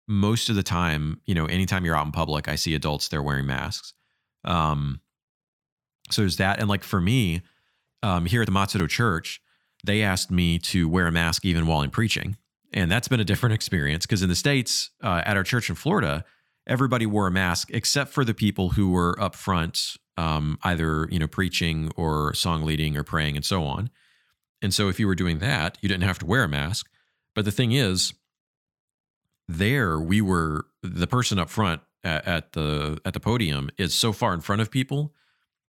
most 0.08 0.50
of 0.50 0.56
the 0.56 0.64
time, 0.64 1.22
you 1.26 1.34
know, 1.34 1.46
anytime 1.46 1.86
you're 1.86 1.96
out 1.96 2.06
in 2.06 2.12
public, 2.12 2.48
I 2.48 2.56
see 2.56 2.76
adults 2.76 3.08
they're 3.08 3.24
wearing 3.24 3.48
masks. 3.48 3.94
Um, 4.44 5.02
so 6.12 6.22
there's 6.22 6.38
that, 6.38 6.60
and 6.60 6.70
like 6.70 6.84
for 6.84 7.02
me, 7.02 7.42
um, 8.04 8.28
here 8.28 8.42
at 8.42 8.46
the 8.46 8.52
Matsudo 8.52 8.88
Church, 8.88 9.42
they 9.84 10.04
asked 10.04 10.30
me 10.30 10.60
to 10.60 10.88
wear 10.88 11.08
a 11.08 11.12
mask 11.12 11.46
even 11.46 11.66
while 11.66 11.80
I'm 11.80 11.90
preaching, 11.90 12.38
and 12.72 12.92
that's 12.92 13.08
been 13.08 13.20
a 13.20 13.26
different 13.26 13.54
experience 13.56 14.06
because 14.06 14.22
in 14.22 14.30
the 14.30 14.36
states, 14.36 14.92
uh, 15.04 15.24
at 15.26 15.36
our 15.36 15.44
church 15.44 15.70
in 15.70 15.76
Florida, 15.76 16.24
everybody 16.68 17.08
wore 17.08 17.26
a 17.26 17.32
mask 17.32 17.70
except 17.72 18.12
for 18.12 18.24
the 18.24 18.34
people 18.36 18.70
who 18.72 18.92
were 18.92 19.20
up 19.20 19.36
front, 19.36 19.98
um, 20.18 20.58
either 20.64 21.08
you 21.12 21.20
know 21.20 21.28
preaching 21.28 21.92
or 21.96 22.34
song 22.34 22.64
leading 22.64 22.98
or 22.98 23.04
praying 23.04 23.36
and 23.36 23.46
so 23.46 23.64
on. 23.64 23.90
And 24.62 24.74
so 24.74 24.90
if 24.90 25.00
you 25.00 25.08
were 25.08 25.16
doing 25.16 25.40
that, 25.40 25.78
you 25.82 25.90
didn't 25.90 26.04
have 26.04 26.20
to 26.20 26.26
wear 26.26 26.44
a 26.44 26.48
mask. 26.48 26.90
But 27.34 27.46
the 27.46 27.52
thing 27.52 27.74
is, 27.74 28.14
there 29.48 30.00
we 30.00 30.22
were 30.22 30.66
the 30.82 31.08
person 31.08 31.38
up 31.38 31.50
front 31.50 31.82
at, 32.04 32.28
at 32.28 32.54
the 32.54 33.00
at 33.06 33.14
the 33.14 33.20
podium 33.20 33.70
is 33.78 33.94
so 33.94 34.14
far 34.14 34.34
in 34.34 34.42
front 34.42 34.62
of 34.62 34.72
people 34.72 35.14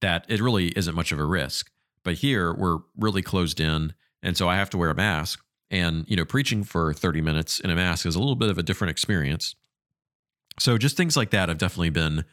that 0.01 0.25
it 0.29 0.41
really 0.41 0.69
isn't 0.69 0.95
much 0.95 1.13
of 1.13 1.19
a 1.19 1.25
risk. 1.25 1.71
But 2.05 2.15
here 2.15 2.55
we're 2.55 2.79
really 2.97 3.23
closed 3.23 3.61
in, 3.61 3.95
and 4.23 4.37
so 4.37 4.49
I 4.49 4.57
have 4.57 4.71
to 4.71 4.79
wear 4.79 4.91
a 4.91 4.95
mask. 4.95 5.43
And 5.71 6.05
you 6.09 6.17
know, 6.17 6.25
preaching 6.25 6.63
for 6.63 6.95
30 6.95 7.21
minutes 7.21 7.59
in 7.59 7.71
a 7.71 7.75
mask 7.75 8.07
is 8.07 8.15
a 8.15 8.21
little 8.21 8.37
bit 8.37 8.51
of 8.51 8.59
a 8.59 8.63
different 8.63 8.93
experience. 8.93 9.57
So 10.59 10.79
just 10.79 10.97
things 10.97 11.17
like 11.17 11.31
that 11.31 11.49
have 11.49 11.59
definitely 11.59 11.91
been, 11.91 12.25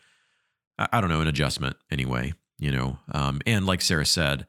I 0.78 1.02
don't 1.02 1.10
know, 1.10 1.22
an 1.22 1.28
adjustment 1.28 1.76
anyway. 1.92 2.34
You 2.60 2.72
know, 2.72 3.00
um, 3.12 3.42
and 3.46 3.66
like 3.66 3.82
Sarah 3.82 4.06
said, 4.06 4.46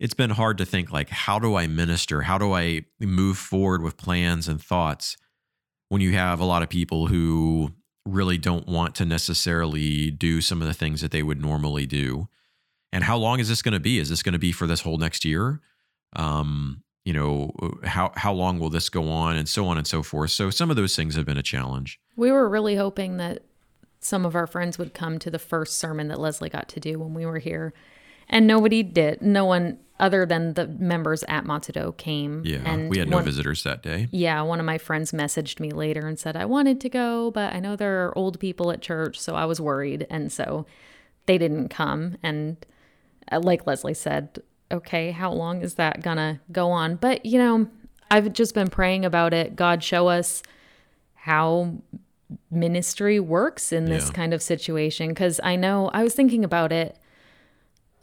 it's 0.00 0.14
been 0.14 0.30
hard 0.30 0.58
to 0.58 0.64
think 0.64 0.90
like, 0.90 1.10
how 1.10 1.38
do 1.38 1.54
I 1.54 1.66
minister? 1.66 2.22
How 2.22 2.38
do 2.38 2.52
I 2.52 2.84
move 3.00 3.38
forward 3.38 3.82
with 3.82 3.96
plans 3.96 4.48
and 4.48 4.60
thoughts 4.60 5.16
when 5.88 6.00
you 6.00 6.12
have 6.12 6.40
a 6.40 6.44
lot 6.44 6.62
of 6.62 6.68
people 6.68 7.06
who 7.06 7.72
really 8.04 8.38
don't 8.38 8.66
want 8.66 8.94
to 8.96 9.04
necessarily 9.04 10.10
do 10.10 10.40
some 10.40 10.60
of 10.60 10.68
the 10.68 10.74
things 10.74 11.00
that 11.00 11.12
they 11.12 11.22
would 11.22 11.40
normally 11.40 11.86
do? 11.86 12.28
And 12.92 13.04
how 13.04 13.16
long 13.16 13.40
is 13.40 13.48
this 13.48 13.62
going 13.62 13.74
to 13.74 13.80
be? 13.80 13.98
Is 13.98 14.08
this 14.08 14.22
going 14.22 14.32
to 14.32 14.38
be 14.38 14.52
for 14.52 14.66
this 14.66 14.80
whole 14.80 14.98
next 14.98 15.24
year? 15.24 15.60
Um, 16.14 16.82
you 17.04 17.12
know, 17.12 17.52
how 17.84 18.10
how 18.16 18.32
long 18.32 18.58
will 18.58 18.70
this 18.70 18.88
go 18.88 19.08
on, 19.08 19.36
and 19.36 19.48
so 19.48 19.66
on 19.66 19.78
and 19.78 19.86
so 19.86 20.02
forth. 20.02 20.32
So 20.32 20.50
some 20.50 20.70
of 20.70 20.76
those 20.76 20.96
things 20.96 21.14
have 21.14 21.24
been 21.24 21.38
a 21.38 21.42
challenge. 21.42 22.00
We 22.16 22.32
were 22.32 22.48
really 22.48 22.74
hoping 22.74 23.18
that 23.18 23.42
some 24.06 24.24
of 24.24 24.34
our 24.36 24.46
friends 24.46 24.78
would 24.78 24.94
come 24.94 25.18
to 25.18 25.30
the 25.30 25.38
first 25.38 25.78
sermon 25.78 26.08
that 26.08 26.20
Leslie 26.20 26.48
got 26.48 26.68
to 26.70 26.80
do 26.80 26.98
when 26.98 27.12
we 27.12 27.26
were 27.26 27.38
here, 27.38 27.72
and 28.28 28.46
nobody 28.46 28.82
did. 28.82 29.20
No 29.20 29.44
one 29.44 29.78
other 29.98 30.26
than 30.26 30.54
the 30.54 30.66
members 30.66 31.24
at 31.26 31.44
Matsudo 31.44 31.96
came. 31.96 32.42
Yeah, 32.44 32.58
and 32.64 32.90
we 32.90 32.98
had 32.98 33.08
no 33.08 33.16
one- 33.16 33.24
visitors 33.24 33.62
that 33.64 33.82
day. 33.82 34.08
Yeah, 34.10 34.42
one 34.42 34.60
of 34.60 34.66
my 34.66 34.78
friends 34.78 35.12
messaged 35.12 35.58
me 35.58 35.70
later 35.70 36.06
and 36.06 36.18
said 36.18 36.36
I 36.36 36.44
wanted 36.44 36.80
to 36.82 36.88
go, 36.88 37.30
but 37.30 37.52
I 37.54 37.60
know 37.60 37.76
there 37.76 38.06
are 38.06 38.16
old 38.16 38.38
people 38.38 38.70
at 38.70 38.80
church, 38.82 39.18
so 39.18 39.34
I 39.34 39.44
was 39.44 39.60
worried, 39.60 40.06
and 40.08 40.30
so 40.30 40.66
they 41.26 41.38
didn't 41.38 41.68
come. 41.68 42.16
And 42.22 42.64
uh, 43.32 43.40
like 43.40 43.66
Leslie 43.66 43.94
said, 43.94 44.38
okay, 44.70 45.10
how 45.10 45.32
long 45.32 45.62
is 45.62 45.74
that 45.74 46.02
gonna 46.02 46.40
go 46.52 46.70
on? 46.70 46.96
But 46.96 47.26
you 47.26 47.38
know, 47.38 47.68
I've 48.10 48.32
just 48.32 48.54
been 48.54 48.68
praying 48.68 49.04
about 49.04 49.34
it. 49.34 49.56
God, 49.56 49.82
show 49.82 50.08
us 50.08 50.42
how 51.14 51.78
ministry 52.50 53.20
works 53.20 53.72
in 53.72 53.84
this 53.86 54.06
Yeah. 54.06 54.12
kind 54.12 54.34
of 54.34 54.42
situation 54.42 55.10
because 55.10 55.40
I 55.44 55.56
know 55.56 55.90
I 55.92 56.02
was 56.02 56.14
thinking 56.14 56.44
about 56.44 56.72
it 56.72 56.96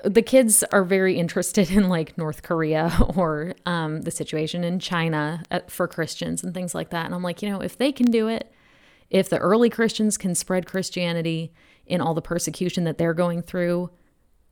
the 0.04 0.22
kids 0.22 0.64
are 0.74 0.84
very 0.84 1.18
interested 1.18 1.72
in 1.72 1.88
like 1.88 2.18
North 2.18 2.44
Korea 2.44 2.92
or 3.16 3.54
um, 3.66 4.02
the 4.02 4.12
situation 4.12 4.64
in 4.66 4.80
China 4.80 5.44
uh, 5.50 5.62
for 5.70 5.88
Christians 5.88 6.44
and 6.44 6.54
things 6.54 6.76
like 6.76 6.90
that. 6.90 7.06
And 7.06 7.16
I'm 7.16 7.24
like, 7.24 7.42
you 7.42 7.50
know, 7.50 7.62
if 7.62 7.78
they 7.78 7.94
can 7.94 8.12
do 8.12 8.28
it, 8.28 8.52
if 9.10 9.30
the 9.30 9.38
early 9.38 9.70
Christians 9.70 10.18
can 10.18 10.36
spread 10.36 10.66
Christianity 10.66 11.54
in 11.86 12.02
all 12.02 12.14
the 12.14 12.22
persecution 12.22 12.84
that 12.84 12.98
they're 12.98 13.14
going 13.14 13.44
through, 13.44 13.92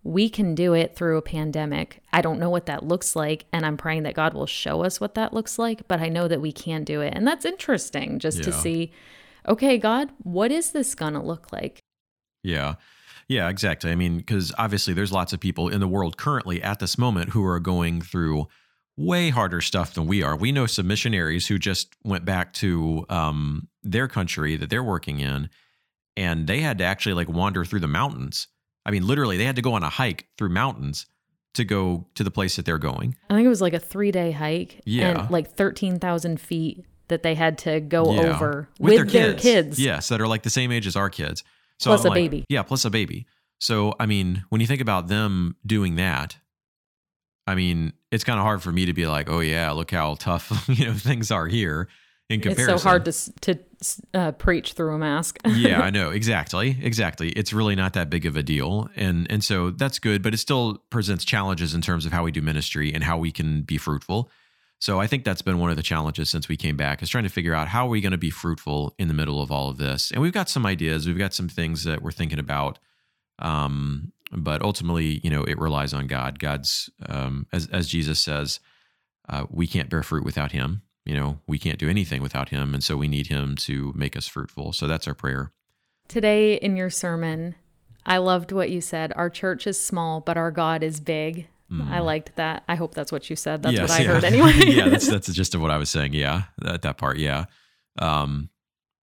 we 0.03 0.29
can 0.29 0.55
do 0.55 0.73
it 0.73 0.95
through 0.95 1.17
a 1.17 1.21
pandemic. 1.21 2.01
I 2.13 2.21
don't 2.21 2.39
know 2.39 2.49
what 2.49 2.65
that 2.67 2.83
looks 2.85 3.13
like, 3.13 3.43
and 3.51 3.65
I'm 3.65 3.75
praying 3.75 4.03
that 4.03 4.13
God 4.13 4.33
will 4.33 4.47
show 4.47 4.83
us 4.85 5.01
what 5.01 5.15
that 5.15 5.33
looks 5.33 5.59
like, 5.59 5.85
but 5.87 5.99
I 5.99 6.07
know 6.07 6.29
that 6.29 6.39
we 6.39 6.53
can 6.53 6.85
do 6.85 7.01
it. 7.01 7.11
And 7.13 7.27
that's 7.27 7.43
interesting 7.43 8.19
just 8.19 8.41
to 8.43 8.51
see, 8.53 8.91
okay, 9.47 9.77
God, 9.77 10.09
what 10.19 10.51
is 10.51 10.71
this 10.71 10.95
going 10.95 11.13
to 11.13 11.21
look 11.21 11.51
like? 11.51 11.79
Yeah. 12.43 12.75
Yeah, 13.27 13.47
exactly. 13.49 13.91
I 13.91 13.95
mean, 13.95 14.17
because 14.17 14.53
obviously 14.57 14.93
there's 14.93 15.11
lots 15.11 15.31
of 15.31 15.39
people 15.39 15.69
in 15.69 15.79
the 15.79 15.87
world 15.87 16.17
currently 16.17 16.61
at 16.61 16.79
this 16.79 16.97
moment 16.97 17.29
who 17.29 17.45
are 17.45 17.59
going 17.59 18.01
through 18.01 18.47
way 18.97 19.29
harder 19.29 19.61
stuff 19.61 19.93
than 19.93 20.05
we 20.05 20.21
are. 20.21 20.35
We 20.35 20.51
know 20.51 20.65
some 20.65 20.87
missionaries 20.87 21.47
who 21.47 21.57
just 21.57 21.95
went 22.03 22.25
back 22.25 22.51
to 22.55 23.05
um, 23.09 23.69
their 23.83 24.07
country 24.09 24.57
that 24.57 24.69
they're 24.69 24.83
working 24.83 25.19
in, 25.21 25.49
and 26.17 26.45
they 26.45 26.59
had 26.59 26.77
to 26.79 26.83
actually 26.83 27.13
like 27.13 27.29
wander 27.29 27.63
through 27.63 27.79
the 27.79 27.87
mountains. 27.87 28.47
I 28.85 28.91
mean, 28.91 29.07
literally, 29.07 29.37
they 29.37 29.45
had 29.45 29.55
to 29.55 29.61
go 29.61 29.73
on 29.75 29.83
a 29.83 29.89
hike 29.89 30.27
through 30.37 30.49
mountains 30.49 31.05
to 31.53 31.63
go 31.63 32.07
to 32.15 32.23
the 32.23 32.31
place 32.31 32.57
that 32.57 32.65
they're 32.65 32.77
going. 32.77 33.15
I 33.29 33.35
think 33.35 33.45
it 33.45 33.49
was 33.49 33.61
like 33.61 33.73
a 33.73 33.79
three 33.79 34.11
day 34.11 34.31
hike 34.31 34.81
Yeah. 34.85 35.21
and 35.21 35.31
like 35.31 35.49
13,000 35.51 36.39
feet 36.41 36.85
that 37.11 37.23
they 37.23 37.35
had 37.35 37.57
to 37.59 37.79
go 37.79 38.11
Yeah. 38.13 38.21
over 38.33 38.67
with, 38.79 39.11
their, 39.11 39.35
kids. 39.35 39.79
Yes, 39.79 40.07
that 40.09 40.19
are 40.19 40.27
like 40.27 40.43
the 40.43 40.49
same 40.49 40.71
age 40.71 40.87
as 40.87 40.95
our 40.95 41.09
kids. 41.09 41.43
So 41.77 41.91
Plus 41.91 42.01
I'm 42.01 42.07
a 42.07 42.09
like- 42.09 42.15
baby. 42.15 42.45
Yeah, 42.49 42.63
plus 42.63 42.83
a 42.85 42.89
baby. 42.89 43.27
So 43.59 43.93
I 43.99 44.05
mean, 44.07 44.43
when 44.49 44.59
you 44.59 44.67
think 44.67 44.81
about 44.81 45.07
them 45.07 45.55
doing 45.65 45.95
that, 45.95 46.37
I 47.47 47.55
mean, 47.55 47.93
it's 48.11 48.23
kind 48.23 48.39
of 48.39 48.43
hard 48.43 48.61
for 48.61 48.71
me 48.71 48.85
to 48.85 48.93
be 48.93 49.07
like, 49.07 49.29
oh 49.29 49.39
yeah, 49.39 49.71
look 49.71 49.91
how 49.91 50.15
tough 50.15 50.65
you 50.69 50.85
know 50.87 50.93
things 50.93 51.31
are 51.31 51.47
here 51.47 51.87
in 52.29 52.39
comparison. 52.39 52.73
It's 52.75 52.83
so 52.83 52.89
hard 52.89 53.05
to 53.05 53.33
to 53.41 53.59
uh, 54.13 54.31
preach 54.33 54.73
through 54.73 54.95
a 54.95 54.97
mask. 54.97 55.37
yeah, 55.45 55.81
I 55.81 55.89
know 55.89 56.11
exactly, 56.11 56.77
exactly. 56.81 57.29
It's 57.29 57.51
really 57.51 57.75
not 57.75 57.93
that 57.93 58.09
big 58.09 58.25
of 58.25 58.35
a 58.35 58.43
deal, 58.43 58.89
and 58.95 59.27
and 59.29 59.43
so 59.43 59.71
that's 59.71 59.99
good, 59.99 60.21
but 60.23 60.33
it 60.33 60.37
still 60.37 60.77
presents 60.89 61.25
challenges 61.25 61.73
in 61.73 61.81
terms 61.81 62.05
of 62.05 62.11
how 62.13 62.23
we 62.23 62.31
do 62.31 62.41
ministry 62.41 62.93
and 62.93 63.03
how 63.03 63.17
we 63.17 63.31
can 63.31 63.61
be 63.63 63.77
fruitful. 63.77 64.29
So 64.81 64.99
I 64.99 65.05
think 65.05 65.23
that's 65.23 65.43
been 65.43 65.59
one 65.59 65.69
of 65.69 65.77
the 65.77 65.83
challenges 65.83 66.31
since 66.31 66.49
we 66.49 66.57
came 66.57 66.75
back 66.75 67.03
is 67.03 67.09
trying 67.09 67.23
to 67.23 67.29
figure 67.29 67.53
out 67.53 67.67
how 67.67 67.85
are 67.85 67.89
we 67.89 68.01
going 68.01 68.13
to 68.13 68.17
be 68.17 68.31
fruitful 68.31 68.95
in 68.97 69.07
the 69.07 69.13
middle 69.13 69.39
of 69.39 69.51
all 69.51 69.69
of 69.69 69.77
this. 69.77 70.09
And 70.09 70.23
we've 70.23 70.33
got 70.33 70.49
some 70.49 70.65
ideas, 70.65 71.05
we've 71.05 71.19
got 71.19 71.35
some 71.35 71.47
things 71.47 71.83
that 71.83 72.01
we're 72.01 72.11
thinking 72.11 72.39
about, 72.39 72.79
um, 73.37 74.11
but 74.31 74.63
ultimately, 74.63 75.21
you 75.23 75.29
know, 75.29 75.43
it 75.43 75.59
relies 75.59 75.93
on 75.93 76.07
God. 76.07 76.39
God's 76.39 76.89
um, 77.07 77.45
as 77.53 77.67
as 77.67 77.87
Jesus 77.87 78.19
says, 78.19 78.59
uh, 79.29 79.45
we 79.51 79.67
can't 79.67 79.89
bear 79.89 80.01
fruit 80.01 80.25
without 80.25 80.51
Him. 80.51 80.81
You 81.05 81.13
know, 81.15 81.39
we 81.45 81.59
can't 81.59 81.77
do 81.77 81.89
anything 81.89 82.23
without 82.23 82.49
Him, 82.49 82.73
and 82.73 82.83
so 82.83 82.97
we 82.97 83.07
need 83.07 83.27
Him 83.27 83.55
to 83.57 83.93
make 83.95 84.17
us 84.17 84.27
fruitful. 84.27 84.73
So 84.73 84.87
that's 84.87 85.07
our 85.07 85.13
prayer. 85.13 85.51
Today 86.07 86.55
in 86.55 86.75
your 86.75 86.89
sermon, 86.89 87.53
I 88.03 88.17
loved 88.17 88.51
what 88.51 88.71
you 88.71 88.81
said. 88.81 89.13
Our 89.15 89.29
church 89.29 89.67
is 89.67 89.79
small, 89.79 90.21
but 90.21 90.37
our 90.37 90.49
God 90.49 90.81
is 90.81 90.99
big. 90.99 91.47
I 91.89 91.99
liked 91.99 92.35
that. 92.35 92.63
I 92.67 92.75
hope 92.75 92.93
that's 92.95 93.11
what 93.11 93.29
you 93.29 93.35
said. 93.35 93.63
That's 93.63 93.79
what 93.79 93.89
Mm. 93.89 93.93
I 93.93 93.99
yeah. 94.01 94.07
heard 94.07 94.23
anyway. 94.31 94.51
yeah, 94.65 94.89
that's 94.89 95.07
that's 95.07 95.27
the 95.27 95.33
gist 95.33 95.55
of 95.55 95.61
what 95.61 95.71
I 95.71 95.77
was 95.77 95.89
saying. 95.89 96.13
Yeah, 96.13 96.43
that 96.59 96.81
that 96.81 96.97
part. 96.97 97.17
Yeah, 97.17 97.45
um, 97.99 98.49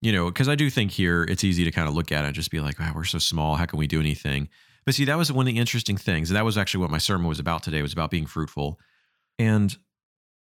you 0.03 0.13
know, 0.13 0.27
because 0.27 0.49
I 0.49 0.55
do 0.55 0.69
think 0.71 0.91
here 0.93 1.25
it's 1.25 1.45
easy 1.45 1.65
to 1.65 1.71
kind 1.71 1.89
of 1.89 1.95
look 1.95 2.13
at 2.13 2.25
it 2.25 2.29
and 2.29 2.35
just 2.35 2.51
be 2.51 2.61
like, 2.61 2.79
"Wow, 2.79 2.93
we're 2.95 3.05
so 3.05 3.19
small. 3.19 3.57
How 3.57 3.65
can 3.65 3.79
we 3.79 3.87
do 3.87 4.01
anything?" 4.01 4.49
But 4.85 4.95
see, 4.95 5.05
that 5.07 5.17
was 5.17 5.33
one 5.33 5.47
of 5.49 5.53
the 5.55 5.59
interesting 5.59 5.97
things, 5.97 6.31
and 6.31 6.37
that 6.37 6.45
was 6.45 6.59
actually 6.59 6.81
what 6.83 6.91
my 6.91 6.99
sermon 6.99 7.27
was 7.27 7.39
about 7.39 7.63
today. 7.63 7.81
Was 7.81 7.93
about 7.95 8.11
being 8.11 8.27
fruitful, 8.27 8.79
and 9.39 9.77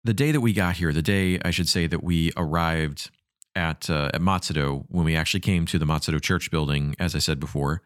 the 0.06 0.14
day 0.14 0.32
that 0.32 0.42
we 0.42 0.54
got 0.54 0.78
here, 0.78 0.94
the 0.94 1.02
day 1.02 1.40
I 1.44 1.52
should 1.52 1.68
say 1.70 1.88
that 1.88 2.04
we 2.04 2.32
arrived 2.38 3.10
at 3.56 3.90
uh, 3.90 4.12
at 4.14 4.22
Matsudo 4.22 4.86
when 4.88 5.06
we 5.06 5.16
actually 5.16 5.40
came 5.42 5.66
to 5.66 5.78
the 5.78 5.86
Matsudo 5.86 6.22
Church 6.22 6.50
building, 6.52 6.96
as 7.00 7.16
I 7.16 7.20
said 7.20 7.40
before, 7.40 7.82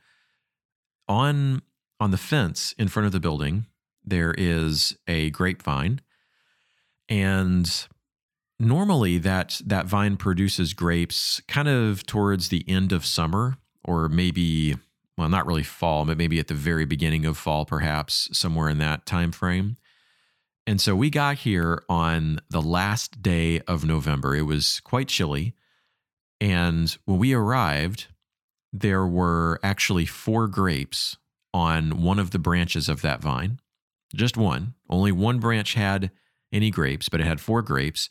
on 1.08 1.62
on 2.00 2.12
the 2.12 2.17
fence 2.17 2.74
in 2.77 2.88
front 2.88 3.08
of 3.08 3.12
the 3.12 3.20
building 3.20 3.65
there 4.08 4.34
is 4.38 4.98
a 5.08 5.30
grapevine. 5.32 6.02
And 7.10 7.70
normally 8.60 9.18
that 9.20 9.62
that 9.66 9.86
vine 9.86 10.18
produces 10.18 10.74
grapes 10.74 11.42
kind 11.48 11.68
of 11.68 12.06
towards 12.06 12.50
the 12.50 12.66
end 12.68 12.92
of 12.92 13.06
summer 13.06 13.58
or 13.84 14.10
maybe 14.10 14.76
well 15.18 15.30
not 15.30 15.46
really 15.46 15.64
fall 15.64 16.06
but 16.06 16.18
maybe 16.18 16.40
at 16.40 16.48
the 16.48 16.54
very 16.54 16.86
beginning 16.86 17.26
of 17.26 17.38
fall 17.38 17.66
perhaps 17.66 18.28
somewhere 18.36 18.68
in 18.68 18.80
that 18.80 19.06
time 19.06 19.32
frame 19.32 19.78
and 20.66 20.82
so 20.82 20.96
we 20.96 21.10
got 21.10 21.38
here 21.38 21.84
on 21.88 22.42
the 22.50 22.62
last 22.62 23.22
day 23.22 23.62
of 23.62 23.86
november. 23.86 24.36
It 24.36 24.42
was 24.42 24.82
quite 24.82 25.08
chilly. 25.08 25.54
And 26.42 26.98
when 27.06 27.20
we 27.20 27.34
arrived 27.34 28.08
there 28.74 29.06
were 29.06 29.60
actually 29.64 30.06
four 30.06 30.48
grapes 30.48 31.16
on 31.54 32.02
one 32.02 32.20
of 32.20 32.32
the 32.32 32.40
branches 32.40 32.90
of 32.90 33.02
that 33.02 33.22
vine 33.22 33.60
just 34.16 34.38
one. 34.38 34.74
Only 34.90 35.12
one 35.12 35.40
branch 35.40 35.74
had 35.74 36.12
any 36.52 36.72
grapes, 36.72 37.10
but 37.10 37.20
it 37.20 37.28
had 37.28 37.42
four 37.42 37.62
grapes. 37.62 38.10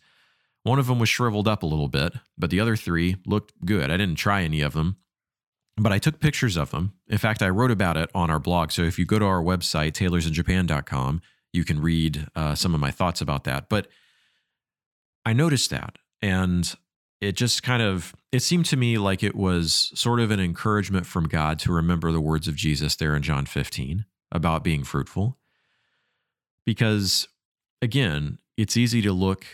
One 0.62 0.78
of 0.78 0.88
them 0.88 0.98
was 0.98 1.08
shriveled 1.08 1.48
up 1.48 1.62
a 1.62 1.66
little 1.66 1.88
bit, 1.88 2.14
but 2.36 2.50
the 2.50 2.60
other 2.60 2.76
three 2.76 3.16
looked 3.24 3.52
good. 3.64 3.90
I 3.90 3.96
didn't 3.96 4.16
try 4.16 4.42
any 4.42 4.60
of 4.60 4.72
them, 4.72 4.96
but 5.76 5.92
I 5.92 5.98
took 5.98 6.20
pictures 6.20 6.56
of 6.56 6.70
them. 6.70 6.94
In 7.08 7.18
fact, 7.18 7.42
I 7.42 7.48
wrote 7.48 7.70
about 7.70 7.96
it 7.96 8.10
on 8.14 8.30
our 8.30 8.40
blog. 8.40 8.72
So 8.72 8.82
if 8.82 8.98
you 8.98 9.04
go 9.04 9.18
to 9.18 9.24
our 9.24 9.42
website, 9.42 9.92
taylorsinjapan.com, 9.92 11.22
you 11.52 11.64
can 11.64 11.80
read 11.80 12.26
uh, 12.34 12.54
some 12.54 12.74
of 12.74 12.80
my 12.80 12.90
thoughts 12.90 13.20
about 13.20 13.44
that. 13.44 13.68
But 13.68 13.88
I 15.24 15.32
noticed 15.32 15.70
that, 15.70 15.98
and 16.20 16.74
it 17.20 17.32
just 17.32 17.62
kind 17.62 17.82
of 17.82 18.14
it 18.32 18.40
seemed 18.40 18.66
to 18.66 18.76
me 18.76 18.98
like 18.98 19.22
it 19.22 19.34
was 19.34 19.90
sort 19.94 20.20
of 20.20 20.30
an 20.30 20.40
encouragement 20.40 21.06
from 21.06 21.28
God 21.28 21.58
to 21.60 21.72
remember 21.72 22.12
the 22.12 22.20
words 22.20 22.48
of 22.48 22.54
Jesus 22.54 22.96
there 22.96 23.16
in 23.16 23.22
John 23.22 23.46
15 23.46 24.04
about 24.30 24.62
being 24.62 24.84
fruitful 24.84 25.38
because 26.66 27.28
again, 27.80 28.38
it's 28.56 28.76
easy 28.76 29.00
to 29.02 29.12
look 29.12 29.46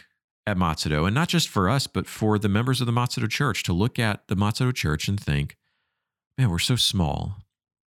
at 0.46 0.56
Matsudo, 0.56 1.06
and 1.06 1.14
not 1.14 1.28
just 1.28 1.48
for 1.48 1.70
us, 1.70 1.86
but 1.86 2.06
for 2.06 2.38
the 2.38 2.48
members 2.48 2.80
of 2.80 2.86
the 2.86 2.92
Matsudo 2.92 3.30
Church 3.30 3.62
to 3.64 3.72
look 3.72 3.98
at 3.98 4.26
the 4.26 4.34
Matsudo 4.34 4.74
Church 4.74 5.06
and 5.06 5.20
think, 5.20 5.56
man, 6.36 6.50
we're 6.50 6.58
so 6.58 6.74
small. 6.74 7.36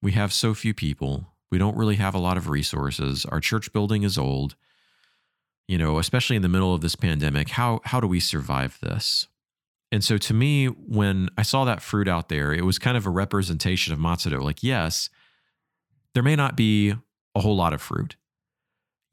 We 0.01 0.13
have 0.13 0.31
so 0.31 0.53
few 0.53 0.73
people. 0.73 1.33
We 1.51 1.57
don't 1.57 1.75
really 1.75 1.95
have 1.95 2.15
a 2.15 2.19
lot 2.19 2.37
of 2.37 2.47
resources. 2.47 3.25
Our 3.25 3.39
church 3.39 3.73
building 3.73 4.03
is 4.03 4.17
old. 4.17 4.55
You 5.67 5.77
know, 5.79 5.97
especially 5.97 6.35
in 6.35 6.43
the 6.43 6.49
middle 6.49 6.73
of 6.73 6.81
this 6.81 6.95
pandemic, 6.95 7.49
how 7.49 7.81
how 7.85 7.99
do 7.99 8.07
we 8.07 8.19
survive 8.19 8.77
this? 8.81 9.27
And 9.91 10.03
so 10.03 10.17
to 10.17 10.33
me, 10.33 10.67
when 10.67 11.29
I 11.37 11.41
saw 11.41 11.65
that 11.65 11.81
fruit 11.81 12.07
out 12.07 12.29
there, 12.29 12.53
it 12.53 12.65
was 12.65 12.77
kind 12.77 12.97
of 12.97 13.05
a 13.05 13.09
representation 13.09 13.93
of 13.93 13.99
Matsudo. 13.99 14.41
Like, 14.41 14.61
yes, 14.61 15.09
there 16.13 16.23
may 16.23 16.35
not 16.35 16.55
be 16.55 16.93
a 17.33 17.39
whole 17.39 17.55
lot 17.55 17.73
of 17.73 17.81
fruit. 17.81 18.15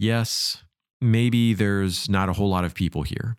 Yes, 0.03 0.65
maybe 1.01 1.55
there's 1.55 2.09
not 2.09 2.29
a 2.29 2.33
whole 2.33 2.49
lot 2.49 2.65
of 2.65 2.75
people 2.75 3.05
here. 3.05 3.37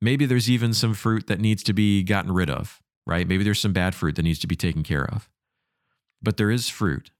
Maybe 0.00 0.26
there's 0.26 0.48
even 0.48 0.72
some 0.72 0.94
fruit 0.94 1.26
that 1.26 1.40
needs 1.40 1.64
to 1.64 1.72
be 1.72 2.04
gotten 2.04 2.30
rid 2.30 2.48
of, 2.48 2.80
right? 3.04 3.26
Maybe 3.26 3.42
there's 3.42 3.58
some 3.58 3.72
bad 3.72 3.96
fruit 3.96 4.14
that 4.14 4.22
needs 4.22 4.38
to 4.38 4.46
be 4.46 4.54
taken 4.54 4.84
care 4.84 5.04
of. 5.04 5.28
But 6.22 6.36
there 6.36 6.52
is 6.52 6.68
fruit. 6.68 7.10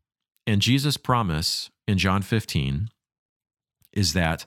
And 0.46 0.62
Jesus' 0.62 0.96
promise 0.96 1.70
in 1.88 1.98
John 1.98 2.22
15 2.22 2.88
is 3.92 4.12
that 4.12 4.46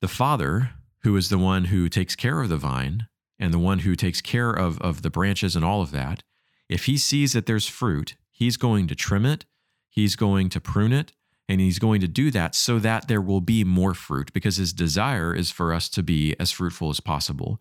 the 0.00 0.06
Father, 0.06 0.70
who 1.02 1.16
is 1.16 1.28
the 1.28 1.36
one 1.36 1.64
who 1.64 1.88
takes 1.88 2.14
care 2.14 2.40
of 2.40 2.48
the 2.48 2.56
vine 2.56 3.08
and 3.36 3.52
the 3.52 3.58
one 3.58 3.80
who 3.80 3.96
takes 3.96 4.20
care 4.20 4.52
of, 4.52 4.80
of 4.80 5.02
the 5.02 5.10
branches 5.10 5.56
and 5.56 5.64
all 5.64 5.82
of 5.82 5.90
that, 5.90 6.22
if 6.68 6.84
he 6.84 6.96
sees 6.96 7.32
that 7.32 7.46
there's 7.46 7.66
fruit, 7.66 8.14
he's 8.30 8.56
going 8.56 8.86
to 8.86 8.94
trim 8.94 9.26
it, 9.26 9.44
he's 9.88 10.14
going 10.14 10.50
to 10.50 10.60
prune 10.60 10.92
it, 10.92 11.14
and 11.48 11.60
he's 11.60 11.78
going 11.78 12.00
to 12.00 12.08
do 12.08 12.30
that 12.32 12.54
so 12.54 12.78
that 12.78 13.08
there 13.08 13.20
will 13.20 13.40
be 13.40 13.64
more 13.64 13.94
fruit 13.94 14.32
because 14.32 14.56
his 14.56 14.72
desire 14.72 15.34
is 15.34 15.50
for 15.50 15.72
us 15.72 15.88
to 15.90 16.02
be 16.02 16.34
as 16.40 16.50
fruitful 16.50 16.90
as 16.90 17.00
possible. 17.00 17.60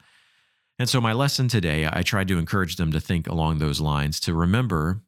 And 0.78 0.90
so, 0.90 1.00
my 1.00 1.14
lesson 1.14 1.48
today, 1.48 1.88
I 1.92 2.02
tried 2.02 2.28
to 2.30 2.38
encourage 2.38 2.76
them 2.76 2.92
to 2.92 3.00
think 3.00 3.28
along 3.28 3.60
those 3.60 3.80
lines, 3.80 4.20
to 4.22 4.34
remember 4.34 5.02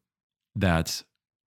that 0.55 1.03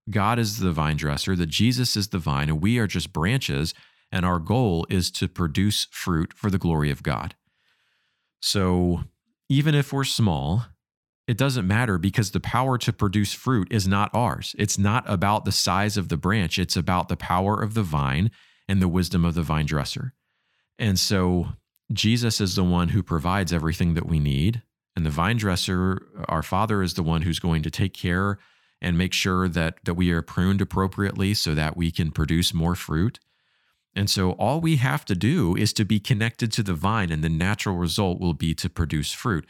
God 0.08 0.38
is 0.38 0.58
the 0.58 0.72
vine 0.72 0.96
dresser, 0.96 1.36
that 1.36 1.46
Jesus 1.46 1.96
is 1.96 2.08
the 2.08 2.18
vine, 2.18 2.48
and 2.48 2.62
we 2.62 2.78
are 2.78 2.86
just 2.86 3.12
branches, 3.12 3.74
and 4.10 4.24
our 4.24 4.38
goal 4.38 4.86
is 4.88 5.10
to 5.12 5.28
produce 5.28 5.86
fruit 5.90 6.32
for 6.32 6.50
the 6.50 6.58
glory 6.58 6.90
of 6.90 7.02
God. 7.02 7.34
So, 8.40 9.04
even 9.48 9.74
if 9.74 9.92
we're 9.92 10.04
small, 10.04 10.66
it 11.26 11.36
doesn't 11.36 11.66
matter 11.66 11.98
because 11.98 12.30
the 12.30 12.40
power 12.40 12.78
to 12.78 12.92
produce 12.92 13.32
fruit 13.32 13.68
is 13.70 13.88
not 13.88 14.10
ours. 14.14 14.54
It's 14.58 14.78
not 14.78 15.04
about 15.08 15.44
the 15.44 15.52
size 15.52 15.96
of 15.96 16.08
the 16.08 16.16
branch, 16.16 16.58
it's 16.58 16.76
about 16.76 17.08
the 17.08 17.16
power 17.16 17.60
of 17.60 17.74
the 17.74 17.82
vine 17.82 18.30
and 18.68 18.80
the 18.80 18.88
wisdom 18.88 19.24
of 19.24 19.34
the 19.34 19.42
vine 19.42 19.66
dresser. 19.66 20.12
And 20.78 20.98
so 20.98 21.48
Jesus 21.92 22.40
is 22.40 22.54
the 22.54 22.64
one 22.64 22.88
who 22.88 23.02
provides 23.02 23.52
everything 23.52 23.94
that 23.94 24.06
we 24.06 24.18
need. 24.18 24.62
And 24.94 25.04
the 25.04 25.10
vine 25.10 25.36
dresser, 25.36 26.06
our 26.28 26.42
Father, 26.42 26.82
is 26.82 26.94
the 26.94 27.02
one 27.02 27.22
who's 27.22 27.38
going 27.38 27.62
to 27.62 27.70
take 27.70 27.92
care 27.92 28.38
and 28.80 28.96
make 28.96 29.12
sure 29.12 29.48
that, 29.48 29.78
that 29.84 29.94
we 29.94 30.10
are 30.10 30.22
pruned 30.22 30.60
appropriately 30.60 31.34
so 31.34 31.54
that 31.54 31.76
we 31.76 31.90
can 31.90 32.10
produce 32.10 32.54
more 32.54 32.74
fruit. 32.74 33.18
And 33.94 34.10
so 34.10 34.32
all 34.32 34.60
we 34.60 34.76
have 34.76 35.04
to 35.06 35.14
do 35.14 35.56
is 35.56 35.72
to 35.74 35.84
be 35.84 35.98
connected 35.98 36.52
to 36.52 36.62
the 36.62 36.74
vine, 36.74 37.10
and 37.10 37.24
the 37.24 37.30
natural 37.30 37.76
result 37.76 38.20
will 38.20 38.34
be 38.34 38.54
to 38.54 38.68
produce 38.68 39.12
fruit. 39.12 39.46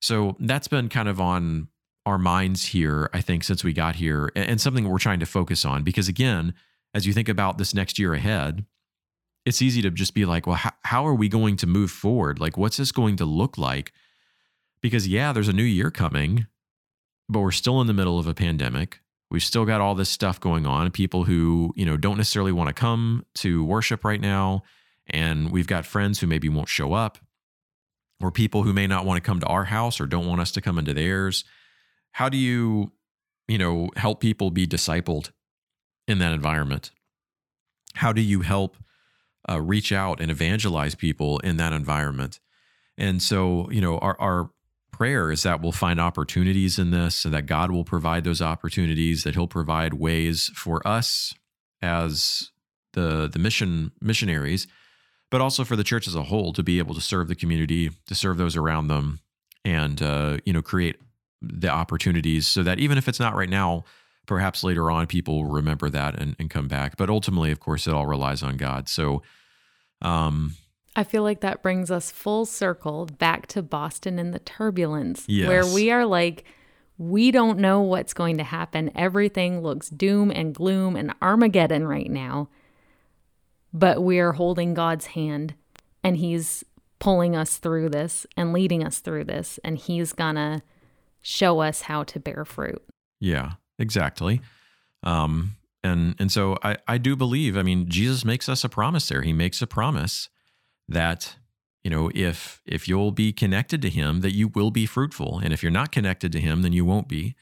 So 0.00 0.36
that's 0.40 0.68
been 0.68 0.88
kind 0.88 1.08
of 1.08 1.20
on 1.20 1.68
our 2.06 2.18
minds 2.18 2.66
here, 2.66 3.10
I 3.12 3.20
think, 3.20 3.44
since 3.44 3.62
we 3.62 3.72
got 3.72 3.96
here, 3.96 4.32
and 4.34 4.60
something 4.60 4.88
we're 4.88 4.98
trying 4.98 5.20
to 5.20 5.26
focus 5.26 5.64
on. 5.64 5.82
Because 5.82 6.08
again, 6.08 6.54
as 6.94 7.06
you 7.06 7.12
think 7.12 7.28
about 7.28 7.58
this 7.58 7.74
next 7.74 7.98
year 7.98 8.14
ahead, 8.14 8.64
it's 9.44 9.62
easy 9.62 9.82
to 9.82 9.90
just 9.90 10.14
be 10.14 10.24
like, 10.24 10.46
well, 10.46 10.56
how, 10.56 10.72
how 10.82 11.06
are 11.06 11.14
we 11.14 11.28
going 11.28 11.56
to 11.56 11.66
move 11.66 11.90
forward? 11.90 12.40
Like, 12.40 12.56
what's 12.56 12.76
this 12.76 12.92
going 12.92 13.16
to 13.16 13.24
look 13.24 13.58
like? 13.58 13.92
Because, 14.82 15.06
yeah, 15.06 15.32
there's 15.32 15.48
a 15.48 15.52
new 15.52 15.62
year 15.62 15.90
coming, 15.90 16.46
but 17.28 17.40
we're 17.40 17.50
still 17.50 17.80
in 17.80 17.86
the 17.86 17.92
middle 17.92 18.18
of 18.18 18.26
a 18.26 18.34
pandemic. 18.34 19.00
We've 19.30 19.42
still 19.42 19.64
got 19.64 19.80
all 19.80 19.94
this 19.94 20.08
stuff 20.08 20.40
going 20.40 20.66
on. 20.66 20.90
People 20.90 21.24
who, 21.24 21.72
you 21.76 21.86
know, 21.86 21.96
don't 21.96 22.16
necessarily 22.16 22.52
want 22.52 22.68
to 22.68 22.74
come 22.74 23.24
to 23.36 23.64
worship 23.64 24.04
right 24.04 24.20
now. 24.20 24.62
And 25.08 25.52
we've 25.52 25.66
got 25.66 25.86
friends 25.86 26.20
who 26.20 26.26
maybe 26.26 26.48
won't 26.48 26.68
show 26.68 26.94
up 26.94 27.18
or 28.20 28.30
people 28.30 28.62
who 28.62 28.72
may 28.72 28.86
not 28.86 29.04
want 29.04 29.16
to 29.16 29.26
come 29.26 29.40
to 29.40 29.46
our 29.46 29.64
house 29.64 30.00
or 30.00 30.06
don't 30.06 30.26
want 30.26 30.40
us 30.40 30.50
to 30.52 30.60
come 30.60 30.78
into 30.78 30.94
theirs. 30.94 31.44
How 32.12 32.28
do 32.28 32.36
you 32.36 32.92
you 33.48 33.58
know 33.58 33.90
help 33.96 34.20
people 34.20 34.50
be 34.50 34.66
discipled 34.66 35.30
in 36.06 36.18
that 36.18 36.32
environment? 36.32 36.90
How 37.94 38.12
do 38.12 38.20
you 38.20 38.42
help 38.42 38.76
uh, 39.48 39.60
reach 39.60 39.90
out 39.92 40.20
and 40.20 40.30
evangelize 40.30 40.94
people 40.94 41.38
in 41.38 41.56
that 41.56 41.72
environment? 41.72 42.40
And 42.98 43.22
so 43.22 43.70
you 43.70 43.80
know 43.80 43.98
our, 43.98 44.20
our 44.20 44.50
prayer 44.92 45.30
is 45.30 45.44
that 45.44 45.62
we'll 45.62 45.72
find 45.72 46.00
opportunities 46.00 46.78
in 46.78 46.90
this 46.90 47.24
and 47.24 47.32
that 47.32 47.46
god 47.46 47.70
will 47.70 47.84
provide 47.84 48.22
those 48.22 48.42
opportunities 48.42 49.22
that 49.22 49.34
he'll 49.34 49.46
provide 49.46 49.94
ways 49.94 50.50
for 50.54 50.86
us 50.86 51.32
as 51.80 52.50
the 52.92 53.26
the 53.26 53.38
mission 53.38 53.92
missionaries 54.02 54.66
but 55.30 55.40
also 55.40 55.64
for 55.64 55.76
the 55.76 55.84
church 55.84 56.06
as 56.06 56.14
a 56.14 56.24
whole 56.24 56.52
to 56.52 56.62
be 56.62 56.78
able 56.78 56.94
to 56.94 57.00
serve 57.00 57.28
the 57.28 57.34
community, 57.34 57.90
to 58.06 58.14
serve 58.14 58.36
those 58.36 58.56
around 58.56 58.88
them, 58.88 59.20
and 59.64 60.02
uh, 60.02 60.38
you 60.44 60.52
know 60.52 60.62
create 60.62 60.96
the 61.40 61.68
opportunities 61.68 62.46
so 62.46 62.62
that 62.62 62.78
even 62.78 62.98
if 62.98 63.08
it's 63.08 63.20
not 63.20 63.34
right 63.34 63.48
now, 63.48 63.84
perhaps 64.26 64.62
later 64.62 64.90
on 64.90 65.06
people 65.06 65.42
will 65.42 65.50
remember 65.50 65.88
that 65.88 66.20
and, 66.20 66.36
and 66.38 66.50
come 66.50 66.68
back. 66.68 66.96
But 66.96 67.08
ultimately, 67.08 67.50
of 67.50 67.60
course, 67.60 67.86
it 67.86 67.94
all 67.94 68.06
relies 68.06 68.42
on 68.42 68.56
God. 68.56 68.88
So. 68.88 69.22
Um, 70.02 70.54
I 70.96 71.04
feel 71.04 71.22
like 71.22 71.40
that 71.40 71.62
brings 71.62 71.90
us 71.90 72.10
full 72.10 72.46
circle 72.46 73.06
back 73.06 73.46
to 73.48 73.62
Boston 73.62 74.18
and 74.18 74.34
the 74.34 74.40
turbulence, 74.40 75.24
yes. 75.28 75.46
where 75.46 75.64
we 75.64 75.90
are 75.90 76.04
like, 76.04 76.44
we 76.98 77.30
don't 77.30 77.58
know 77.58 77.80
what's 77.80 78.12
going 78.12 78.38
to 78.38 78.44
happen. 78.44 78.90
Everything 78.96 79.62
looks 79.62 79.88
doom 79.88 80.30
and 80.30 80.52
gloom 80.52 80.96
and 80.96 81.14
Armageddon 81.22 81.86
right 81.86 82.10
now 82.10 82.48
but 83.72 84.02
we're 84.02 84.32
holding 84.32 84.74
God's 84.74 85.06
hand 85.06 85.54
and 86.02 86.16
He's 86.16 86.64
pulling 86.98 87.34
us 87.34 87.56
through 87.58 87.88
this 87.88 88.26
and 88.36 88.52
leading 88.52 88.84
us 88.84 89.00
through 89.00 89.24
this, 89.24 89.58
and 89.64 89.78
He's 89.78 90.12
gonna 90.12 90.62
show 91.22 91.60
us 91.60 91.82
how 91.82 92.04
to 92.04 92.20
bear 92.20 92.44
fruit. 92.44 92.82
Yeah, 93.18 93.52
exactly. 93.78 94.40
Um, 95.02 95.56
and 95.82 96.14
and 96.18 96.30
so 96.30 96.56
I 96.62 96.76
I 96.86 96.98
do 96.98 97.16
believe. 97.16 97.56
I 97.56 97.62
mean, 97.62 97.88
Jesus 97.88 98.24
makes 98.24 98.48
us 98.48 98.64
a 98.64 98.68
promise 98.68 99.08
there. 99.08 99.22
He 99.22 99.32
makes 99.32 99.60
a 99.62 99.66
promise 99.66 100.28
that 100.88 101.36
you 101.82 101.90
know 101.90 102.10
if 102.14 102.62
if 102.66 102.86
you'll 102.88 103.12
be 103.12 103.32
connected 103.32 103.82
to 103.82 103.90
Him, 103.90 104.20
that 104.20 104.34
you 104.34 104.48
will 104.48 104.70
be 104.70 104.86
fruitful, 104.86 105.38
and 105.38 105.52
if 105.52 105.62
you're 105.62 105.72
not 105.72 105.92
connected 105.92 106.32
to 106.32 106.40
Him, 106.40 106.62
then 106.62 106.72
you 106.72 106.84
won't 106.84 107.08
be. 107.08 107.34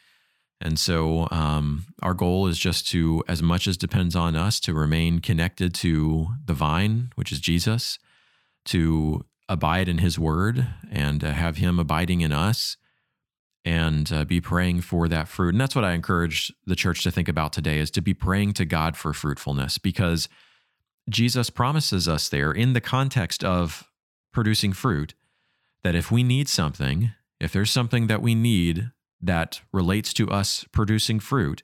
And 0.60 0.78
so 0.78 1.28
um, 1.30 1.86
our 2.02 2.14
goal 2.14 2.48
is 2.48 2.58
just 2.58 2.88
to, 2.88 3.22
as 3.28 3.42
much 3.42 3.66
as 3.66 3.76
depends 3.76 4.16
on 4.16 4.34
us, 4.34 4.58
to 4.60 4.74
remain 4.74 5.20
connected 5.20 5.72
to 5.74 6.28
the 6.44 6.52
vine, 6.52 7.12
which 7.14 7.30
is 7.30 7.40
Jesus, 7.40 7.98
to 8.66 9.24
abide 9.48 9.88
in 9.88 9.98
his 9.98 10.18
word 10.18 10.66
and 10.90 11.22
uh, 11.22 11.30
have 11.30 11.58
him 11.58 11.78
abiding 11.78 12.20
in 12.20 12.32
us 12.32 12.76
and 13.64 14.12
uh, 14.12 14.24
be 14.24 14.40
praying 14.40 14.80
for 14.80 15.08
that 15.08 15.28
fruit. 15.28 15.50
And 15.54 15.60
that's 15.60 15.76
what 15.76 15.84
I 15.84 15.92
encourage 15.92 16.52
the 16.66 16.76
church 16.76 17.02
to 17.04 17.10
think 17.10 17.28
about 17.28 17.52
today 17.52 17.78
is 17.78 17.90
to 17.92 18.00
be 18.00 18.14
praying 18.14 18.54
to 18.54 18.64
God 18.64 18.96
for 18.96 19.12
fruitfulness 19.12 19.78
because 19.78 20.28
Jesus 21.08 21.50
promises 21.50 22.08
us 22.08 22.28
there 22.28 22.52
in 22.52 22.72
the 22.72 22.80
context 22.80 23.44
of 23.44 23.88
producing 24.32 24.72
fruit 24.72 25.14
that 25.82 25.94
if 25.94 26.10
we 26.10 26.22
need 26.22 26.48
something, 26.48 27.12
if 27.40 27.52
there's 27.52 27.70
something 27.70 28.08
that 28.08 28.22
we 28.22 28.34
need 28.34 28.90
that 29.20 29.60
relates 29.72 30.12
to 30.14 30.30
us 30.30 30.64
producing 30.72 31.20
fruit, 31.20 31.62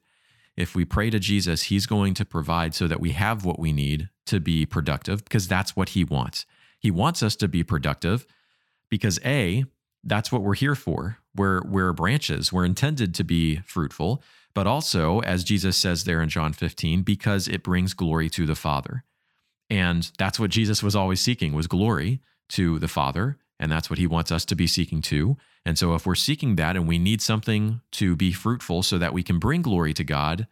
if 0.57 0.75
we 0.75 0.85
pray 0.85 1.11
to 1.11 1.19
Jesus, 1.19 1.65
He's 1.65 1.87
going 1.87 2.15
to 2.15 2.25
provide 2.25 2.75
so 2.75 2.87
that 2.87 3.01
we 3.01 3.13
have 3.13 3.45
what 3.45 3.59
we 3.59 3.73
need 3.73 4.09
to 4.27 4.41
be 4.41 4.67
productive 4.67 5.25
because 5.25 5.49
that's 5.49 5.77
what 5.77 5.91
He 5.91 6.05
wants. 6.05 6.47
He 6.79 6.91
wants 6.91 7.23
us 7.23 7.37
to 7.37 7.49
be 7.49 7.63
productive 7.63 8.27
because 8.89 9.19
A, 9.25 9.65
that's 10.03 10.31
what 10.31 10.43
we're 10.43 10.55
here 10.55 10.75
for. 10.75 11.19
We're, 11.35 11.63
we're 11.63 11.93
branches, 11.93 12.53
we're 12.53 12.65
intended 12.65 13.15
to 13.15 13.25
be 13.25 13.57
fruitful, 13.67 14.23
but 14.55 14.67
also, 14.69 15.21
as 15.21 15.43
Jesus 15.43 15.77
says 15.77 16.05
there 16.05 16.23
in 16.23 16.29
John 16.29 16.53
15, 16.53 17.03
because 17.03 17.49
it 17.49 17.65
brings 17.65 17.93
glory 17.93 18.31
to 18.31 18.47
the 18.47 18.55
Father. 18.55 19.03
And 19.69 20.11
that's 20.19 20.39
what 20.39 20.51
Jesus 20.51 20.83
was 20.83 20.95
always 20.95 21.21
seeking 21.21 21.53
was 21.53 21.67
glory 21.67 22.21
to 22.51 22.79
the 22.79 22.87
Father. 22.87 23.39
And 23.65 23.73
that's 23.73 23.89
what 23.89 23.99
he 23.99 24.07
wants 24.07 24.31
us 24.31 24.45
to 24.45 24.55
be 24.55 24.67
seeking 24.67 25.01
too. 25.01 25.39
And 25.65 25.79
so, 25.79 25.95
if 25.95 26.05
we're 26.05 26.15
seeking 26.15 26.57
that 26.57 26.77
and 26.77 26.87
we 26.87 26.99
need 26.99 27.23
something 27.23 27.81
to 27.93 28.15
be 28.15 28.31
fruitful 28.31 28.83
so 28.83 28.99
that 28.99 29.15
we 29.15 29.23
can 29.23 29.39
bring 29.39 29.63
glory 29.63 29.95
to 29.95 30.05
God, 30.05 30.47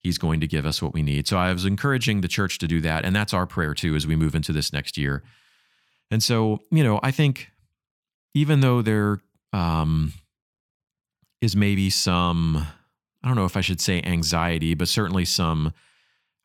He's 0.00 0.18
going 0.18 0.40
to 0.40 0.48
give 0.48 0.66
us 0.66 0.82
what 0.82 0.92
we 0.92 1.00
need. 1.00 1.28
So, 1.28 1.38
I 1.38 1.52
was 1.52 1.64
encouraging 1.64 2.22
the 2.22 2.28
church 2.28 2.58
to 2.58 2.66
do 2.66 2.80
that. 2.80 3.04
And 3.04 3.14
that's 3.14 3.32
our 3.32 3.46
prayer 3.46 3.72
too 3.72 3.94
as 3.94 4.04
we 4.04 4.16
move 4.16 4.34
into 4.34 4.52
this 4.52 4.72
next 4.72 4.98
year. 4.98 5.22
And 6.10 6.20
so, 6.20 6.58
you 6.72 6.82
know, 6.82 6.98
I 7.04 7.12
think 7.12 7.52
even 8.34 8.60
though 8.60 8.82
there 8.82 9.20
um, 9.52 10.12
is 11.40 11.54
maybe 11.54 11.88
some, 11.88 12.66
I 13.22 13.28
don't 13.28 13.36
know 13.36 13.44
if 13.44 13.56
I 13.56 13.60
should 13.60 13.80
say 13.80 14.02
anxiety, 14.02 14.74
but 14.74 14.88
certainly 14.88 15.24
some, 15.24 15.72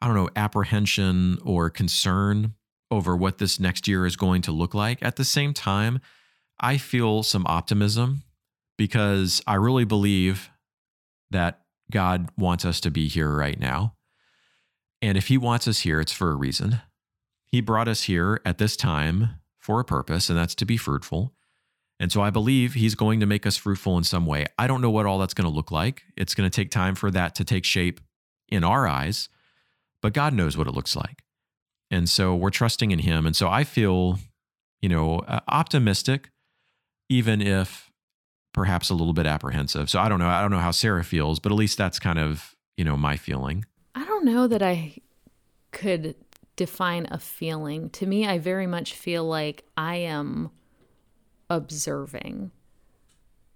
I 0.03 0.05
don't 0.05 0.15
know, 0.15 0.29
apprehension 0.35 1.39
or 1.43 1.71
concern 1.71 2.53
over 2.91 3.15
what 3.15 3.37
this 3.37 3.59
next 3.59 3.87
year 3.87 4.05
is 4.05 4.15
going 4.15 4.41
to 4.43 4.51
look 4.51 4.73
like. 4.73 5.01
At 5.01 5.15
the 5.15 5.25
same 5.25 5.53
time, 5.53 5.99
I 6.59 6.77
feel 6.77 7.23
some 7.23 7.47
optimism 7.47 8.23
because 8.77 9.41
I 9.47 9.55
really 9.55 9.85
believe 9.85 10.49
that 11.31 11.61
God 11.89 12.29
wants 12.37 12.65
us 12.65 12.79
to 12.81 12.91
be 12.91 13.07
here 13.07 13.33
right 13.33 13.59
now. 13.59 13.95
And 15.01 15.17
if 15.17 15.27
He 15.27 15.37
wants 15.37 15.67
us 15.67 15.79
here, 15.79 15.99
it's 15.99 16.11
for 16.11 16.31
a 16.31 16.35
reason. 16.35 16.81
He 17.45 17.61
brought 17.61 17.87
us 17.87 18.03
here 18.03 18.39
at 18.45 18.57
this 18.57 18.75
time 18.75 19.41
for 19.59 19.79
a 19.79 19.85
purpose, 19.85 20.29
and 20.29 20.37
that's 20.37 20.55
to 20.55 20.65
be 20.65 20.77
fruitful. 20.77 21.33
And 21.99 22.11
so 22.11 22.21
I 22.21 22.29
believe 22.29 22.73
He's 22.73 22.95
going 22.95 23.19
to 23.19 23.25
make 23.25 23.45
us 23.45 23.57
fruitful 23.57 23.97
in 23.97 24.03
some 24.03 24.25
way. 24.25 24.45
I 24.57 24.67
don't 24.67 24.81
know 24.81 24.89
what 24.89 25.05
all 25.05 25.19
that's 25.19 25.33
going 25.33 25.49
to 25.49 25.55
look 25.55 25.71
like. 25.71 26.03
It's 26.17 26.35
going 26.35 26.49
to 26.49 26.55
take 26.55 26.71
time 26.71 26.95
for 26.95 27.11
that 27.11 27.35
to 27.35 27.43
take 27.43 27.65
shape 27.65 27.99
in 28.49 28.63
our 28.63 28.87
eyes, 28.87 29.29
but 30.01 30.13
God 30.13 30.33
knows 30.33 30.57
what 30.57 30.67
it 30.67 30.73
looks 30.73 30.95
like. 30.95 31.23
And 31.91 32.09
so 32.09 32.33
we're 32.33 32.49
trusting 32.49 32.89
in 32.91 32.99
Him. 32.99 33.27
And 33.27 33.35
so 33.35 33.49
I 33.49 33.63
feel, 33.65 34.17
you 34.81 34.89
know, 34.89 35.19
uh, 35.19 35.41
optimistic, 35.49 36.29
even 37.09 37.41
if 37.41 37.91
perhaps 38.53 38.89
a 38.89 38.93
little 38.93 39.13
bit 39.13 39.27
apprehensive. 39.27 39.89
So 39.89 39.99
I 39.99 40.09
don't 40.09 40.19
know. 40.19 40.27
I 40.27 40.41
don't 40.41 40.51
know 40.51 40.59
how 40.59 40.71
Sarah 40.71 41.03
feels, 41.03 41.39
but 41.39 41.51
at 41.51 41.57
least 41.57 41.77
that's 41.77 41.99
kind 41.99 42.17
of, 42.17 42.55
you 42.77 42.85
know, 42.85 42.97
my 42.97 43.17
feeling. 43.17 43.65
I 43.93 44.05
don't 44.05 44.25
know 44.25 44.47
that 44.47 44.63
I 44.63 44.95
could 45.71 46.15
define 46.55 47.07
a 47.11 47.19
feeling. 47.19 47.89
To 47.91 48.05
me, 48.05 48.25
I 48.25 48.39
very 48.39 48.67
much 48.67 48.93
feel 48.93 49.25
like 49.25 49.65
I 49.77 49.97
am 49.97 50.51
observing. 51.49 52.51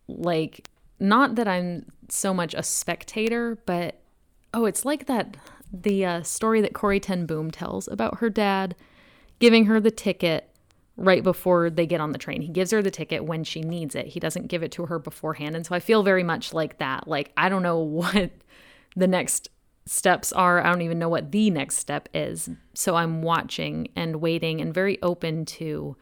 Like, 0.08 0.68
not 1.00 1.36
that 1.36 1.48
I'm 1.48 1.92
so 2.10 2.34
much 2.34 2.54
a 2.54 2.64
spectator, 2.64 3.58
but 3.66 4.02
oh, 4.54 4.66
it's 4.66 4.86
like 4.86 5.08
that 5.08 5.38
the 5.84 6.06
uh, 6.06 6.24
story 6.24 6.62
that 6.62 6.74
Corrie 6.74 7.00
ten 7.00 7.26
Boom 7.26 7.52
tells 7.52 7.88
about 7.88 8.20
her 8.20 8.30
dad 8.30 8.76
giving 9.40 9.66
her 9.66 9.80
the 9.80 9.92
ticket 9.92 10.50
right 10.98 11.24
before 11.24 11.70
they 11.70 11.86
get 11.86 12.00
on 12.00 12.12
the 12.12 12.18
train. 12.18 12.42
He 12.42 12.48
gives 12.48 12.72
her 12.72 12.82
the 12.82 12.92
ticket 12.92 13.26
when 13.26 13.44
she 13.44 13.62
needs 13.62 13.96
it. 13.96 14.08
He 14.08 14.20
doesn't 14.20 14.48
give 14.48 14.64
it 14.64 14.72
to 14.74 14.86
her 14.86 14.98
beforehand. 14.98 15.56
And 15.56 15.66
so 15.66 15.76
I 15.76 15.80
feel 15.80 16.04
very 16.04 16.24
much 16.24 16.54
like 16.54 16.78
that. 16.80 17.08
Like 17.08 17.32
I 17.36 17.50
don't 17.50 17.64
know 17.64 17.80
what 17.80 18.32
the 18.96 19.08
next 19.08 19.50
steps 19.86 20.32
are. 20.34 20.62
I 20.62 20.70
don't 20.72 20.82
even 20.82 21.00
know 21.00 21.10
what 21.10 21.32
the 21.32 21.50
next 21.50 21.78
step 21.78 22.10
is. 22.14 22.50
So 22.74 22.96
I'm 22.96 23.22
watching 23.22 23.90
and 23.96 24.18
waiting 24.18 24.62
and 24.62 24.74
very 24.74 25.02
open 25.02 25.46
to 25.46 25.96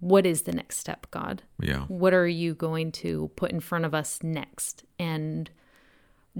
what 0.00 0.26
is 0.26 0.42
the 0.42 0.52
next 0.52 0.78
step, 0.78 1.06
God? 1.12 1.42
Yeah. 1.60 1.82
What 1.82 2.12
are 2.12 2.26
you 2.26 2.54
going 2.54 2.90
to 2.92 3.30
put 3.36 3.52
in 3.52 3.60
front 3.60 3.84
of 3.84 3.94
us 3.94 4.18
next? 4.22 4.84
And 4.98 5.48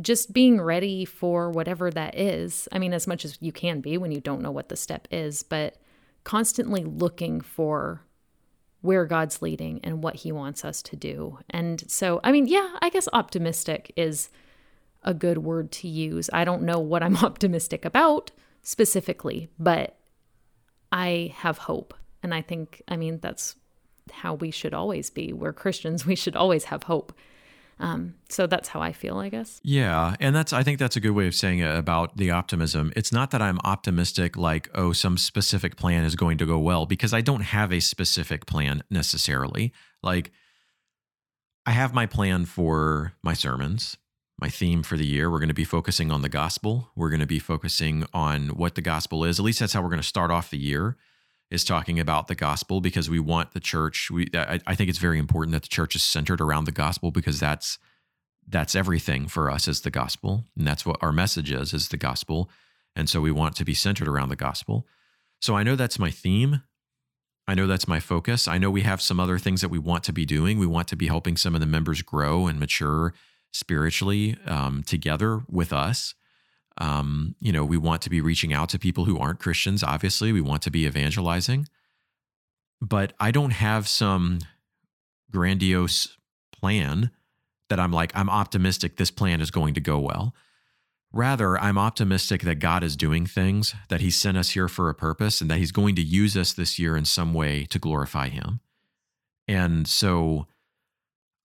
just 0.01 0.33
being 0.33 0.61
ready 0.61 1.05
for 1.05 1.51
whatever 1.51 1.91
that 1.91 2.19
is. 2.19 2.69
I 2.73 2.79
mean, 2.79 2.95
as 2.95 3.07
much 3.07 3.25
as 3.25 3.37
you 3.41 3.53
can 3.53 3.81
be 3.81 3.99
when 3.99 4.13
you 4.13 4.21
don't 4.21 4.43
know 4.43 4.51
what 4.51 4.69
the 4.69 4.77
step 4.77 5.07
is, 5.11 5.43
but 5.43 5.77
constantly 6.25 6.85
looking 6.85 7.41
for 7.41 8.03
where 8.81 9.05
God's 9.05 9.43
leading 9.43 9.81
and 9.85 10.03
what 10.03 10.17
He 10.17 10.33
wants 10.33 10.65
us 10.65 10.83
to 10.83 10.97
do. 10.97 11.39
And 11.51 11.89
so, 11.91 12.21
I 12.25 12.33
mean, 12.33 12.47
yeah, 12.47 12.77
I 12.81 12.89
guess 12.91 13.09
optimistic 13.13 13.93
is 13.97 14.31
a 15.03 15.15
good 15.15 15.39
word 15.39 15.71
to 15.73 15.89
use. 15.89 16.31
I 16.33 16.45
don't 16.45 16.63
know 16.63 16.79
what 16.79 17.03
I'm 17.03 17.17
optimistic 17.25 17.85
about 17.85 18.31
specifically, 18.63 19.49
but 19.59 19.97
I 20.91 21.35
have 21.37 21.59
hope. 21.59 21.95
And 22.23 22.35
I 22.35 22.43
think, 22.43 22.83
I 22.89 22.97
mean, 22.97 23.19
that's 23.21 23.57
how 24.11 24.35
we 24.35 24.51
should 24.51 24.75
always 24.75 25.11
be. 25.11 25.33
We're 25.33 25.53
Christians, 25.53 26.07
we 26.07 26.17
should 26.17 26.37
always 26.37 26.65
have 26.65 26.85
hope. 26.85 27.13
Um, 27.83 28.15
so 28.29 28.47
that's 28.47 28.69
how 28.69 28.81
I 28.81 28.93
feel, 28.93 29.19
I 29.19 29.29
guess. 29.29 29.61
Yeah, 29.65 30.15
and 30.21 30.37
that's 30.37 30.53
I 30.53 30.63
think 30.63 30.79
that's 30.79 30.95
a 30.95 31.01
good 31.01 31.11
way 31.11 31.27
of 31.27 31.35
saying 31.35 31.59
it 31.59 31.77
about 31.77 32.17
the 32.17 32.31
optimism. 32.31 32.93
It's 32.95 33.13
not 33.13 33.33
that 33.33 33.43
I'm 33.43 33.59
optimistic 33.65 34.37
like 34.37 34.71
oh 34.73 34.93
some 34.93 35.19
specific 35.19 35.77
plan 35.77 36.05
is 36.05 36.15
going 36.15 36.39
to 36.39 36.47
go 36.47 36.59
well 36.59 36.87
because 36.87 37.13
I 37.13 37.23
don't 37.23 37.43
have 37.43 37.73
a 37.73 37.81
specific 37.81 38.47
plan 38.47 38.85
necessarily. 38.89 39.73
Like 40.01 40.31
I 41.67 41.73
have 41.73 41.93
my 41.93 42.07
plan 42.07 42.45
for 42.45 43.15
my 43.21 43.35
sermons, 43.35 43.97
my 44.41 44.49
theme 44.49 44.85
for 44.85 44.97
the 44.97 45.07
year. 45.07 45.29
We're 45.29 45.41
going 45.41 45.49
to 45.49 45.55
be 45.55 45.65
focusing 45.65 46.13
on 46.13 46.23
the 46.23 46.29
gospel. 46.29 46.89
We're 46.95 47.11
going 47.11 47.21
to 47.21 47.27
be 47.27 47.41
focusing 47.41 48.07
on 48.15 48.51
what 48.51 48.77
the 48.77 48.81
gospel 48.81 49.25
is. 49.25 49.41
At 49.41 49.45
least 49.45 49.59
that's 49.59 49.73
how 49.73 49.83
we're 49.83 49.89
going 49.89 50.01
to 50.01 50.07
start 50.07 50.31
off 50.31 50.51
the 50.51 50.59
year 50.59 50.97
is 51.53 51.65
talking 51.65 52.01
about 52.01 52.29
the 52.29 52.35
gospel 52.35 52.81
because 52.81 53.11
we 53.11 53.21
want 53.21 53.53
the 53.53 53.61
church. 53.61 54.11
We 54.11 54.29
I, 54.35 54.59
I 54.67 54.75
think 54.75 54.89
it's 54.89 54.99
very 54.99 55.19
important 55.19 55.53
that 55.53 55.63
the 55.63 55.69
church 55.69 55.95
is 55.95 56.03
centered 56.03 56.41
around 56.41 56.65
the 56.65 56.73
gospel 56.73 57.11
because 57.11 57.39
that's 57.39 57.79
that's 58.49 58.75
everything 58.75 59.29
for 59.29 59.51
us 59.51 59.69
is 59.69 59.83
the 59.83 59.91
gospel, 59.91 60.47
and 60.57 60.67
that's 60.67 60.87
what 60.87 60.97
our 61.03 61.13
message 61.13 61.53
is 61.53 61.75
is 61.75 61.89
the 61.89 61.99
gospel, 61.99 62.51
and 62.97 63.09
so 63.09 63.21
we 63.21 63.31
want 63.31 63.55
to 63.57 63.65
be 63.65 63.75
centered 63.75 64.09
around 64.09 64.31
the 64.31 64.37
gospel. 64.37 64.87
So 65.41 65.55
I 65.55 65.63
know 65.63 65.77
that's 65.77 65.99
my 65.99 66.11
theme. 66.11 66.63
I 67.47 67.55
know 67.55 67.67
that's 67.67 67.89
my 67.89 68.01
focus. 68.01 68.49
I 68.49 68.57
know 68.57 68.71
we 68.71 68.83
have 68.83 69.03
some 69.03 69.21
other 69.21 69.39
things 69.39 69.61
that 69.61 69.69
we 69.69 69.79
want 69.79 70.05
to 70.05 70.13
be 70.13 70.25
doing. 70.25 70.59
We 70.59 70.67
want 70.67 70.89
to 70.89 70.97
be 70.97 71.09
helping 71.09 71.37
some 71.37 71.55
of 71.55 71.61
the 71.61 71.67
members 71.67 72.01
grow 72.01 72.47
and 72.47 72.59
mature 72.59 73.13
spiritually 73.53 74.39
um, 74.47 74.83
together 74.85 75.43
with 75.51 75.73
us. 75.73 76.15
Um, 76.79 77.35
you 77.41 77.53
know, 77.53 77.65
we 77.65 77.77
want 77.77 78.03
to 78.03 78.11
be 78.11 78.21
reaching 78.21 78.53
out 78.53 78.69
to 78.71 78.79
people 78.79 79.05
who 79.05 79.19
aren't 79.19 79.41
Christians, 79.41 79.83
obviously. 79.83 80.33
We 80.33 80.41
want 80.41 80.63
to 80.63 80.71
be 80.71 80.87
evangelizing. 80.87 81.69
But 82.81 83.13
I 83.21 83.31
don't 83.31 83.53
have 83.53 83.87
some 83.87 84.41
grandiose 85.31 86.17
plan 86.53 87.11
that 87.69 87.79
I'm 87.79 87.93
like, 87.93 88.13
I'm 88.15 88.29
optimistic 88.29 88.97
this 88.97 89.11
plan 89.11 89.41
is 89.41 89.51
going 89.51 89.75
to 89.75 89.81
go 89.81 89.99
well. 89.99 90.35
Rather, 91.13 91.59
I'm 91.59 91.79
optimistic 91.79 92.43
that 92.43 92.57
God 92.57 92.83
is 92.83 92.97
doing 92.97 93.27
things, 93.27 93.75
that 93.89 94.01
He 94.01 94.11
sent 94.11 94.37
us 94.37 94.51
here 94.51 94.69
for 94.69 94.89
a 94.89 94.95
purpose, 94.95 95.41
and 95.41 95.51
that 95.51 95.59
He's 95.59 95.73
going 95.73 95.95
to 95.97 96.03
use 96.03 96.37
us 96.37 96.53
this 96.53 96.79
year 96.79 96.97
in 96.97 97.05
some 97.05 97.35
way 97.35 97.65
to 97.67 97.79
glorify 97.79 98.29
Him. 98.29 98.61
And 99.47 99.87
so 99.87 100.47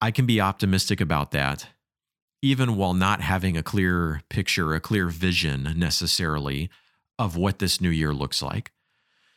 I 0.02 0.12
can 0.12 0.26
be 0.26 0.40
optimistic 0.40 1.02
about 1.02 1.32
that 1.32 1.68
even 2.42 2.76
while 2.76 2.94
not 2.94 3.22
having 3.22 3.58
a 3.58 3.64
clear 3.64 4.22
picture, 4.30 4.74
a 4.74 4.80
clear 4.80 5.08
vision 5.08 5.74
necessarily 5.76 6.70
of 7.18 7.36
what 7.36 7.60
this 7.60 7.82
new 7.82 7.90
year 7.90 8.14
looks 8.14 8.42
like. 8.42 8.72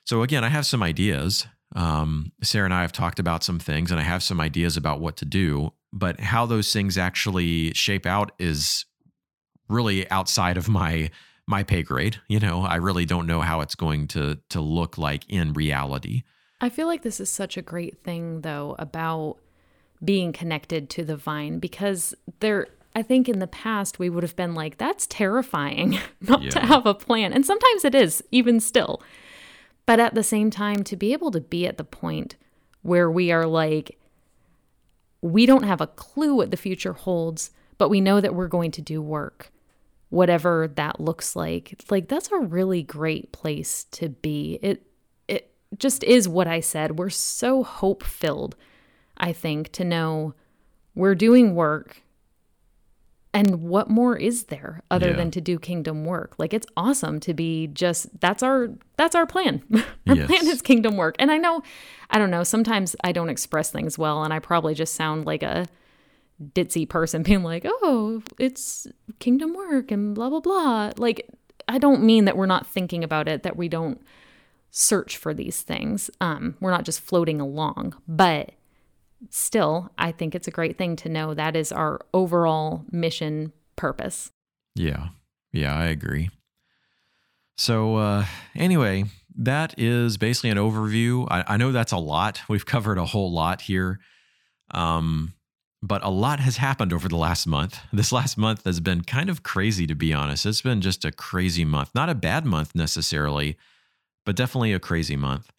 So, 0.04 0.22
again, 0.22 0.44
I 0.44 0.48
have 0.48 0.66
some 0.66 0.82
ideas. 0.82 1.46
Um, 1.74 2.32
Sarah 2.42 2.64
and 2.64 2.74
I 2.74 2.82
have 2.82 2.92
talked 2.92 3.18
about 3.18 3.44
some 3.44 3.58
things, 3.58 3.90
and 3.90 4.00
I 4.00 4.02
have 4.02 4.22
some 4.22 4.40
ideas 4.40 4.76
about 4.76 5.00
what 5.00 5.16
to 5.18 5.24
do, 5.24 5.72
but 5.92 6.20
how 6.20 6.46
those 6.46 6.72
things 6.72 6.98
actually 6.98 7.72
shape 7.74 8.06
out 8.06 8.32
is 8.38 8.84
really 9.68 10.10
outside 10.10 10.56
of 10.56 10.68
my 10.68 11.10
my 11.46 11.62
pay 11.62 11.82
grade. 11.82 12.20
You 12.28 12.40
know, 12.40 12.62
I 12.62 12.76
really 12.76 13.06
don't 13.06 13.26
know 13.26 13.40
how 13.40 13.60
it's 13.60 13.74
going 13.74 14.08
to 14.08 14.38
to 14.50 14.60
look 14.60 14.98
like 14.98 15.24
in 15.28 15.52
reality. 15.52 16.22
I 16.60 16.68
feel 16.68 16.86
like 16.86 17.02
this 17.02 17.20
is 17.20 17.30
such 17.30 17.56
a 17.56 17.62
great 17.62 18.02
thing 18.02 18.42
though 18.42 18.76
about 18.78 19.36
being 20.04 20.32
connected 20.32 20.90
to 20.90 21.04
the 21.04 21.16
vine 21.16 21.58
because 21.58 22.14
there 22.40 22.68
I 22.94 23.02
think 23.02 23.28
in 23.28 23.38
the 23.38 23.46
past 23.46 23.98
we 23.98 24.10
would 24.10 24.22
have 24.22 24.36
been 24.36 24.54
like, 24.54 24.78
that's 24.78 25.06
terrifying 25.06 25.98
not 26.20 26.42
yeah. 26.42 26.50
to 26.50 26.60
have 26.60 26.86
a 26.86 26.94
plan. 26.94 27.32
And 27.32 27.46
sometimes 27.46 27.84
it 27.84 27.94
is, 27.94 28.22
even 28.30 28.60
still. 28.60 29.02
But 29.86 30.00
at 30.00 30.14
the 30.14 30.22
same 30.22 30.50
time, 30.50 30.84
to 30.84 30.96
be 30.96 31.12
able 31.12 31.30
to 31.30 31.40
be 31.40 31.66
at 31.66 31.78
the 31.78 31.84
point 31.84 32.36
where 32.82 33.10
we 33.10 33.30
are 33.30 33.46
like, 33.46 33.98
we 35.22 35.46
don't 35.46 35.64
have 35.64 35.80
a 35.80 35.86
clue 35.86 36.34
what 36.34 36.50
the 36.50 36.56
future 36.56 36.92
holds, 36.92 37.50
but 37.78 37.88
we 37.90 38.00
know 38.00 38.20
that 38.20 38.34
we're 38.34 38.48
going 38.48 38.70
to 38.72 38.82
do 38.82 39.02
work, 39.02 39.52
whatever 40.08 40.68
that 40.76 41.00
looks 41.00 41.36
like. 41.36 41.82
Like 41.90 42.08
that's 42.08 42.30
a 42.30 42.38
really 42.38 42.82
great 42.82 43.32
place 43.32 43.84
to 43.92 44.08
be. 44.08 44.58
It 44.62 44.86
it 45.28 45.52
just 45.76 46.02
is 46.04 46.28
what 46.28 46.46
I 46.46 46.60
said. 46.60 46.98
We're 46.98 47.10
so 47.10 47.62
hope 47.62 48.02
filled, 48.02 48.56
I 49.16 49.32
think, 49.32 49.72
to 49.72 49.84
know 49.84 50.34
we're 50.94 51.14
doing 51.14 51.54
work 51.54 52.02
and 53.32 53.62
what 53.62 53.88
more 53.88 54.16
is 54.16 54.44
there 54.44 54.82
other 54.90 55.10
yeah. 55.10 55.16
than 55.16 55.30
to 55.30 55.40
do 55.40 55.58
kingdom 55.58 56.04
work? 56.04 56.34
Like 56.38 56.52
it's 56.52 56.66
awesome 56.76 57.20
to 57.20 57.34
be 57.34 57.68
just 57.68 58.20
that's 58.20 58.42
our 58.42 58.70
that's 58.96 59.14
our 59.14 59.26
plan. 59.26 59.62
Our 60.08 60.16
yes. 60.16 60.26
plan 60.26 60.48
is 60.48 60.62
kingdom 60.62 60.96
work. 60.96 61.14
And 61.18 61.30
i 61.30 61.36
know 61.36 61.62
i 62.10 62.18
don't 62.18 62.30
know 62.30 62.42
sometimes 62.42 62.96
i 63.04 63.12
don't 63.12 63.28
express 63.28 63.70
things 63.70 63.96
well 63.96 64.24
and 64.24 64.34
i 64.34 64.38
probably 64.38 64.74
just 64.74 64.94
sound 64.94 65.26
like 65.26 65.42
a 65.42 65.66
ditzy 66.54 66.88
person 66.88 67.22
being 67.28 67.42
like 67.42 67.64
oh 67.66 68.22
it's 68.38 68.86
kingdom 69.20 69.54
work 69.54 69.90
and 69.90 70.14
blah 70.14 70.28
blah 70.28 70.40
blah. 70.40 70.92
Like 70.96 71.28
i 71.68 71.78
don't 71.78 72.02
mean 72.02 72.24
that 72.24 72.36
we're 72.36 72.46
not 72.46 72.66
thinking 72.66 73.04
about 73.04 73.28
it 73.28 73.44
that 73.44 73.56
we 73.56 73.68
don't 73.68 74.02
search 74.72 75.16
for 75.16 75.32
these 75.32 75.62
things. 75.62 76.10
Um 76.20 76.56
we're 76.60 76.72
not 76.72 76.84
just 76.84 77.00
floating 77.00 77.40
along. 77.40 77.94
But 78.08 78.52
still, 79.28 79.90
I 79.98 80.12
think 80.12 80.34
it's 80.34 80.48
a 80.48 80.52
great 80.52 80.78
thing 80.78 80.96
to 80.96 81.08
know 81.08 81.34
that 81.34 81.56
is 81.56 81.72
our 81.72 82.00
overall 82.14 82.84
mission 82.90 83.52
purpose. 83.76 84.32
Yeah. 84.74 85.08
Yeah, 85.52 85.76
I 85.76 85.86
agree. 85.86 86.30
So, 87.56 87.96
uh, 87.96 88.24
anyway, 88.54 89.04
that 89.36 89.74
is 89.78 90.16
basically 90.16 90.50
an 90.50 90.58
overview. 90.58 91.26
I, 91.30 91.44
I, 91.46 91.56
know 91.56 91.72
that's 91.72 91.92
a 91.92 91.98
lot. 91.98 92.40
We've 92.48 92.64
covered 92.64 92.98
a 92.98 93.04
whole 93.04 93.32
lot 93.32 93.62
here. 93.62 94.00
Um, 94.70 95.34
but 95.82 96.04
a 96.04 96.10
lot 96.10 96.40
has 96.40 96.58
happened 96.58 96.92
over 96.92 97.08
the 97.08 97.16
last 97.16 97.46
month. 97.46 97.80
This 97.92 98.12
last 98.12 98.36
month 98.36 98.64
has 98.64 98.80
been 98.80 99.02
kind 99.02 99.30
of 99.30 99.42
crazy, 99.42 99.86
to 99.86 99.94
be 99.94 100.12
honest. 100.12 100.46
It's 100.46 100.62
been 100.62 100.80
just 100.80 101.04
a 101.04 101.12
crazy 101.12 101.64
month. 101.64 101.90
Not 101.94 102.10
a 102.10 102.14
bad 102.14 102.44
month 102.44 102.74
necessarily, 102.74 103.56
but 104.26 104.36
definitely 104.36 104.72
a 104.72 104.78
crazy 104.78 105.16
month. 105.16 105.50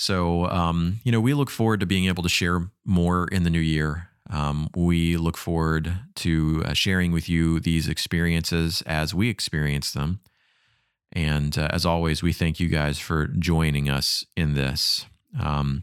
So, 0.00 0.46
um, 0.46 1.00
you 1.02 1.10
know, 1.10 1.20
we 1.20 1.34
look 1.34 1.50
forward 1.50 1.80
to 1.80 1.86
being 1.86 2.04
able 2.04 2.22
to 2.22 2.28
share 2.28 2.70
more 2.84 3.26
in 3.32 3.42
the 3.42 3.50
new 3.50 3.58
year. 3.58 4.10
Um, 4.30 4.68
we 4.76 5.16
look 5.16 5.36
forward 5.36 5.92
to 6.14 6.62
uh, 6.64 6.72
sharing 6.72 7.10
with 7.10 7.28
you 7.28 7.58
these 7.58 7.88
experiences 7.88 8.80
as 8.86 9.12
we 9.12 9.28
experience 9.28 9.90
them. 9.90 10.20
And 11.10 11.58
uh, 11.58 11.66
as 11.72 11.84
always, 11.84 12.22
we 12.22 12.32
thank 12.32 12.60
you 12.60 12.68
guys 12.68 13.00
for 13.00 13.26
joining 13.26 13.90
us 13.90 14.24
in 14.36 14.54
this. 14.54 15.06
Um, 15.40 15.82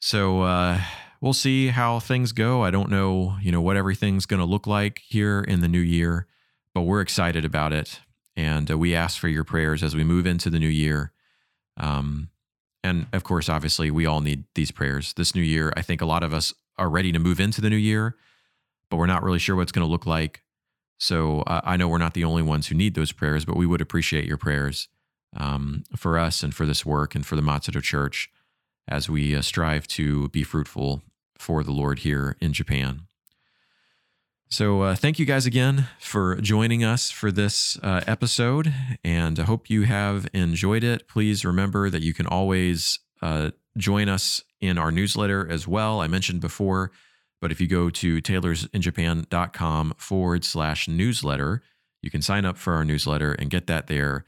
so 0.00 0.40
uh, 0.40 0.80
we'll 1.20 1.34
see 1.34 1.68
how 1.68 2.00
things 2.00 2.32
go. 2.32 2.64
I 2.64 2.70
don't 2.70 2.88
know, 2.90 3.36
you 3.42 3.52
know, 3.52 3.60
what 3.60 3.76
everything's 3.76 4.24
going 4.24 4.40
to 4.40 4.46
look 4.46 4.66
like 4.66 5.02
here 5.06 5.42
in 5.42 5.60
the 5.60 5.68
new 5.68 5.78
year, 5.78 6.26
but 6.72 6.82
we're 6.82 7.02
excited 7.02 7.44
about 7.44 7.74
it. 7.74 8.00
And 8.34 8.70
uh, 8.70 8.78
we 8.78 8.94
ask 8.94 9.20
for 9.20 9.28
your 9.28 9.44
prayers 9.44 9.82
as 9.82 9.94
we 9.94 10.04
move 10.04 10.26
into 10.26 10.48
the 10.48 10.58
new 10.58 10.68
year. 10.68 11.12
Um, 11.76 12.30
and 12.82 13.06
of 13.12 13.24
course, 13.24 13.48
obviously, 13.48 13.90
we 13.90 14.06
all 14.06 14.20
need 14.20 14.44
these 14.54 14.70
prayers. 14.70 15.12
This 15.14 15.34
new 15.34 15.42
year, 15.42 15.72
I 15.76 15.82
think 15.82 16.00
a 16.00 16.06
lot 16.06 16.22
of 16.22 16.32
us 16.32 16.54
are 16.78 16.88
ready 16.88 17.12
to 17.12 17.18
move 17.18 17.40
into 17.40 17.60
the 17.60 17.70
new 17.70 17.76
year, 17.76 18.16
but 18.88 18.96
we're 18.96 19.06
not 19.06 19.22
really 19.22 19.38
sure 19.38 19.54
what 19.54 19.62
it's 19.62 19.72
going 19.72 19.86
to 19.86 19.90
look 19.90 20.06
like. 20.06 20.42
So 20.98 21.40
uh, 21.42 21.60
I 21.64 21.76
know 21.76 21.88
we're 21.88 21.98
not 21.98 22.14
the 22.14 22.24
only 22.24 22.42
ones 22.42 22.66
who 22.66 22.74
need 22.74 22.94
those 22.94 23.12
prayers, 23.12 23.44
but 23.44 23.56
we 23.56 23.66
would 23.66 23.80
appreciate 23.80 24.26
your 24.26 24.36
prayers 24.36 24.88
um, 25.36 25.84
for 25.96 26.18
us 26.18 26.42
and 26.42 26.54
for 26.54 26.66
this 26.66 26.84
work 26.84 27.14
and 27.14 27.24
for 27.24 27.36
the 27.36 27.42
Matsudo 27.42 27.82
Church 27.82 28.30
as 28.88 29.08
we 29.08 29.34
uh, 29.34 29.42
strive 29.42 29.86
to 29.88 30.28
be 30.28 30.42
fruitful 30.42 31.02
for 31.38 31.62
the 31.62 31.72
Lord 31.72 32.00
here 32.00 32.36
in 32.40 32.52
Japan. 32.52 33.06
So, 34.52 34.82
uh, 34.82 34.96
thank 34.96 35.20
you 35.20 35.26
guys 35.26 35.46
again 35.46 35.86
for 36.00 36.34
joining 36.34 36.82
us 36.82 37.08
for 37.08 37.30
this 37.30 37.78
uh, 37.84 38.00
episode, 38.08 38.74
and 39.04 39.38
I 39.38 39.44
hope 39.44 39.70
you 39.70 39.82
have 39.82 40.26
enjoyed 40.34 40.82
it. 40.82 41.06
Please 41.06 41.44
remember 41.44 41.88
that 41.88 42.02
you 42.02 42.12
can 42.12 42.26
always 42.26 42.98
uh, 43.22 43.52
join 43.76 44.08
us 44.08 44.42
in 44.60 44.76
our 44.76 44.90
newsletter 44.90 45.48
as 45.48 45.68
well. 45.68 46.00
I 46.00 46.08
mentioned 46.08 46.40
before, 46.40 46.90
but 47.40 47.52
if 47.52 47.60
you 47.60 47.68
go 47.68 47.90
to 47.90 48.20
taylorsinjapan.com 48.20 49.94
forward 49.96 50.44
slash 50.44 50.88
newsletter, 50.88 51.62
you 52.02 52.10
can 52.10 52.20
sign 52.20 52.44
up 52.44 52.56
for 52.58 52.74
our 52.74 52.84
newsletter 52.84 53.34
and 53.34 53.50
get 53.50 53.68
that 53.68 53.86
there. 53.86 54.24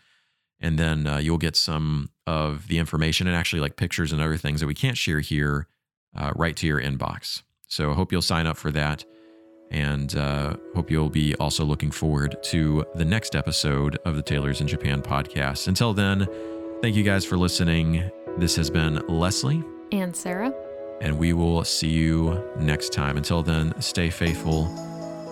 And 0.61 0.79
then 0.79 1.05
uh, 1.05 1.19
you'll 1.19 1.37
get 1.37 1.57
some 1.57 2.11
of 2.29 2.69
the 2.69 2.79
information 2.79 3.27
and 3.27 3.35
actually 3.35 3.59
like 3.59 3.75
pictures 3.75 4.13
and 4.13 4.23
other 4.23 4.37
things 4.37 4.61
that 4.61 4.69
we 4.69 4.75
can't 4.75 4.97
share 4.97 5.19
here 5.19 5.67
uh, 6.17 6.31
right 6.37 6.55
to 6.59 6.67
your 6.69 6.81
inbox. 6.81 7.43
So 7.67 7.91
I 7.91 7.95
hope 7.95 8.13
you'll 8.13 8.23
sign 8.23 8.47
up 8.47 8.57
for 8.57 8.71
that 8.71 9.05
and 9.73 10.15
uh, 10.17 10.55
hope 10.75 10.91
you'll 10.91 11.11
be 11.11 11.35
also 11.37 11.65
looking 11.65 11.91
forward 11.91 12.37
to 12.45 12.85
the 12.95 13.05
next 13.05 13.35
episode 13.35 13.99
of 14.05 14.15
the 14.15 14.23
Taylors 14.23 14.61
in 14.61 14.69
Japan 14.69 15.03
podcast. 15.03 15.67
Until 15.67 15.93
then, 15.93 16.29
thank 16.83 16.95
you 16.95 17.03
guys 17.03 17.25
for 17.25 17.37
listening. 17.37 18.11
This 18.39 18.55
has 18.57 18.71
been 18.71 18.97
Leslie 19.09 19.65
and 19.91 20.15
Sarah, 20.15 20.53
and 21.01 21.19
we 21.19 21.33
will 21.33 21.65
see 21.65 21.91
you 21.91 22.43
next 22.59 22.93
time. 22.93 23.17
Until 23.17 23.43
then, 23.43 23.79
stay 23.81 24.11
faithful 24.11 24.67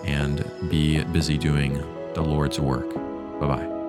and 0.05 0.43
be 0.69 1.03
busy 1.05 1.37
doing 1.37 1.73
the 2.13 2.21
Lord's 2.21 2.59
work. 2.59 2.93
Bye 3.39 3.47
bye. 3.47 3.80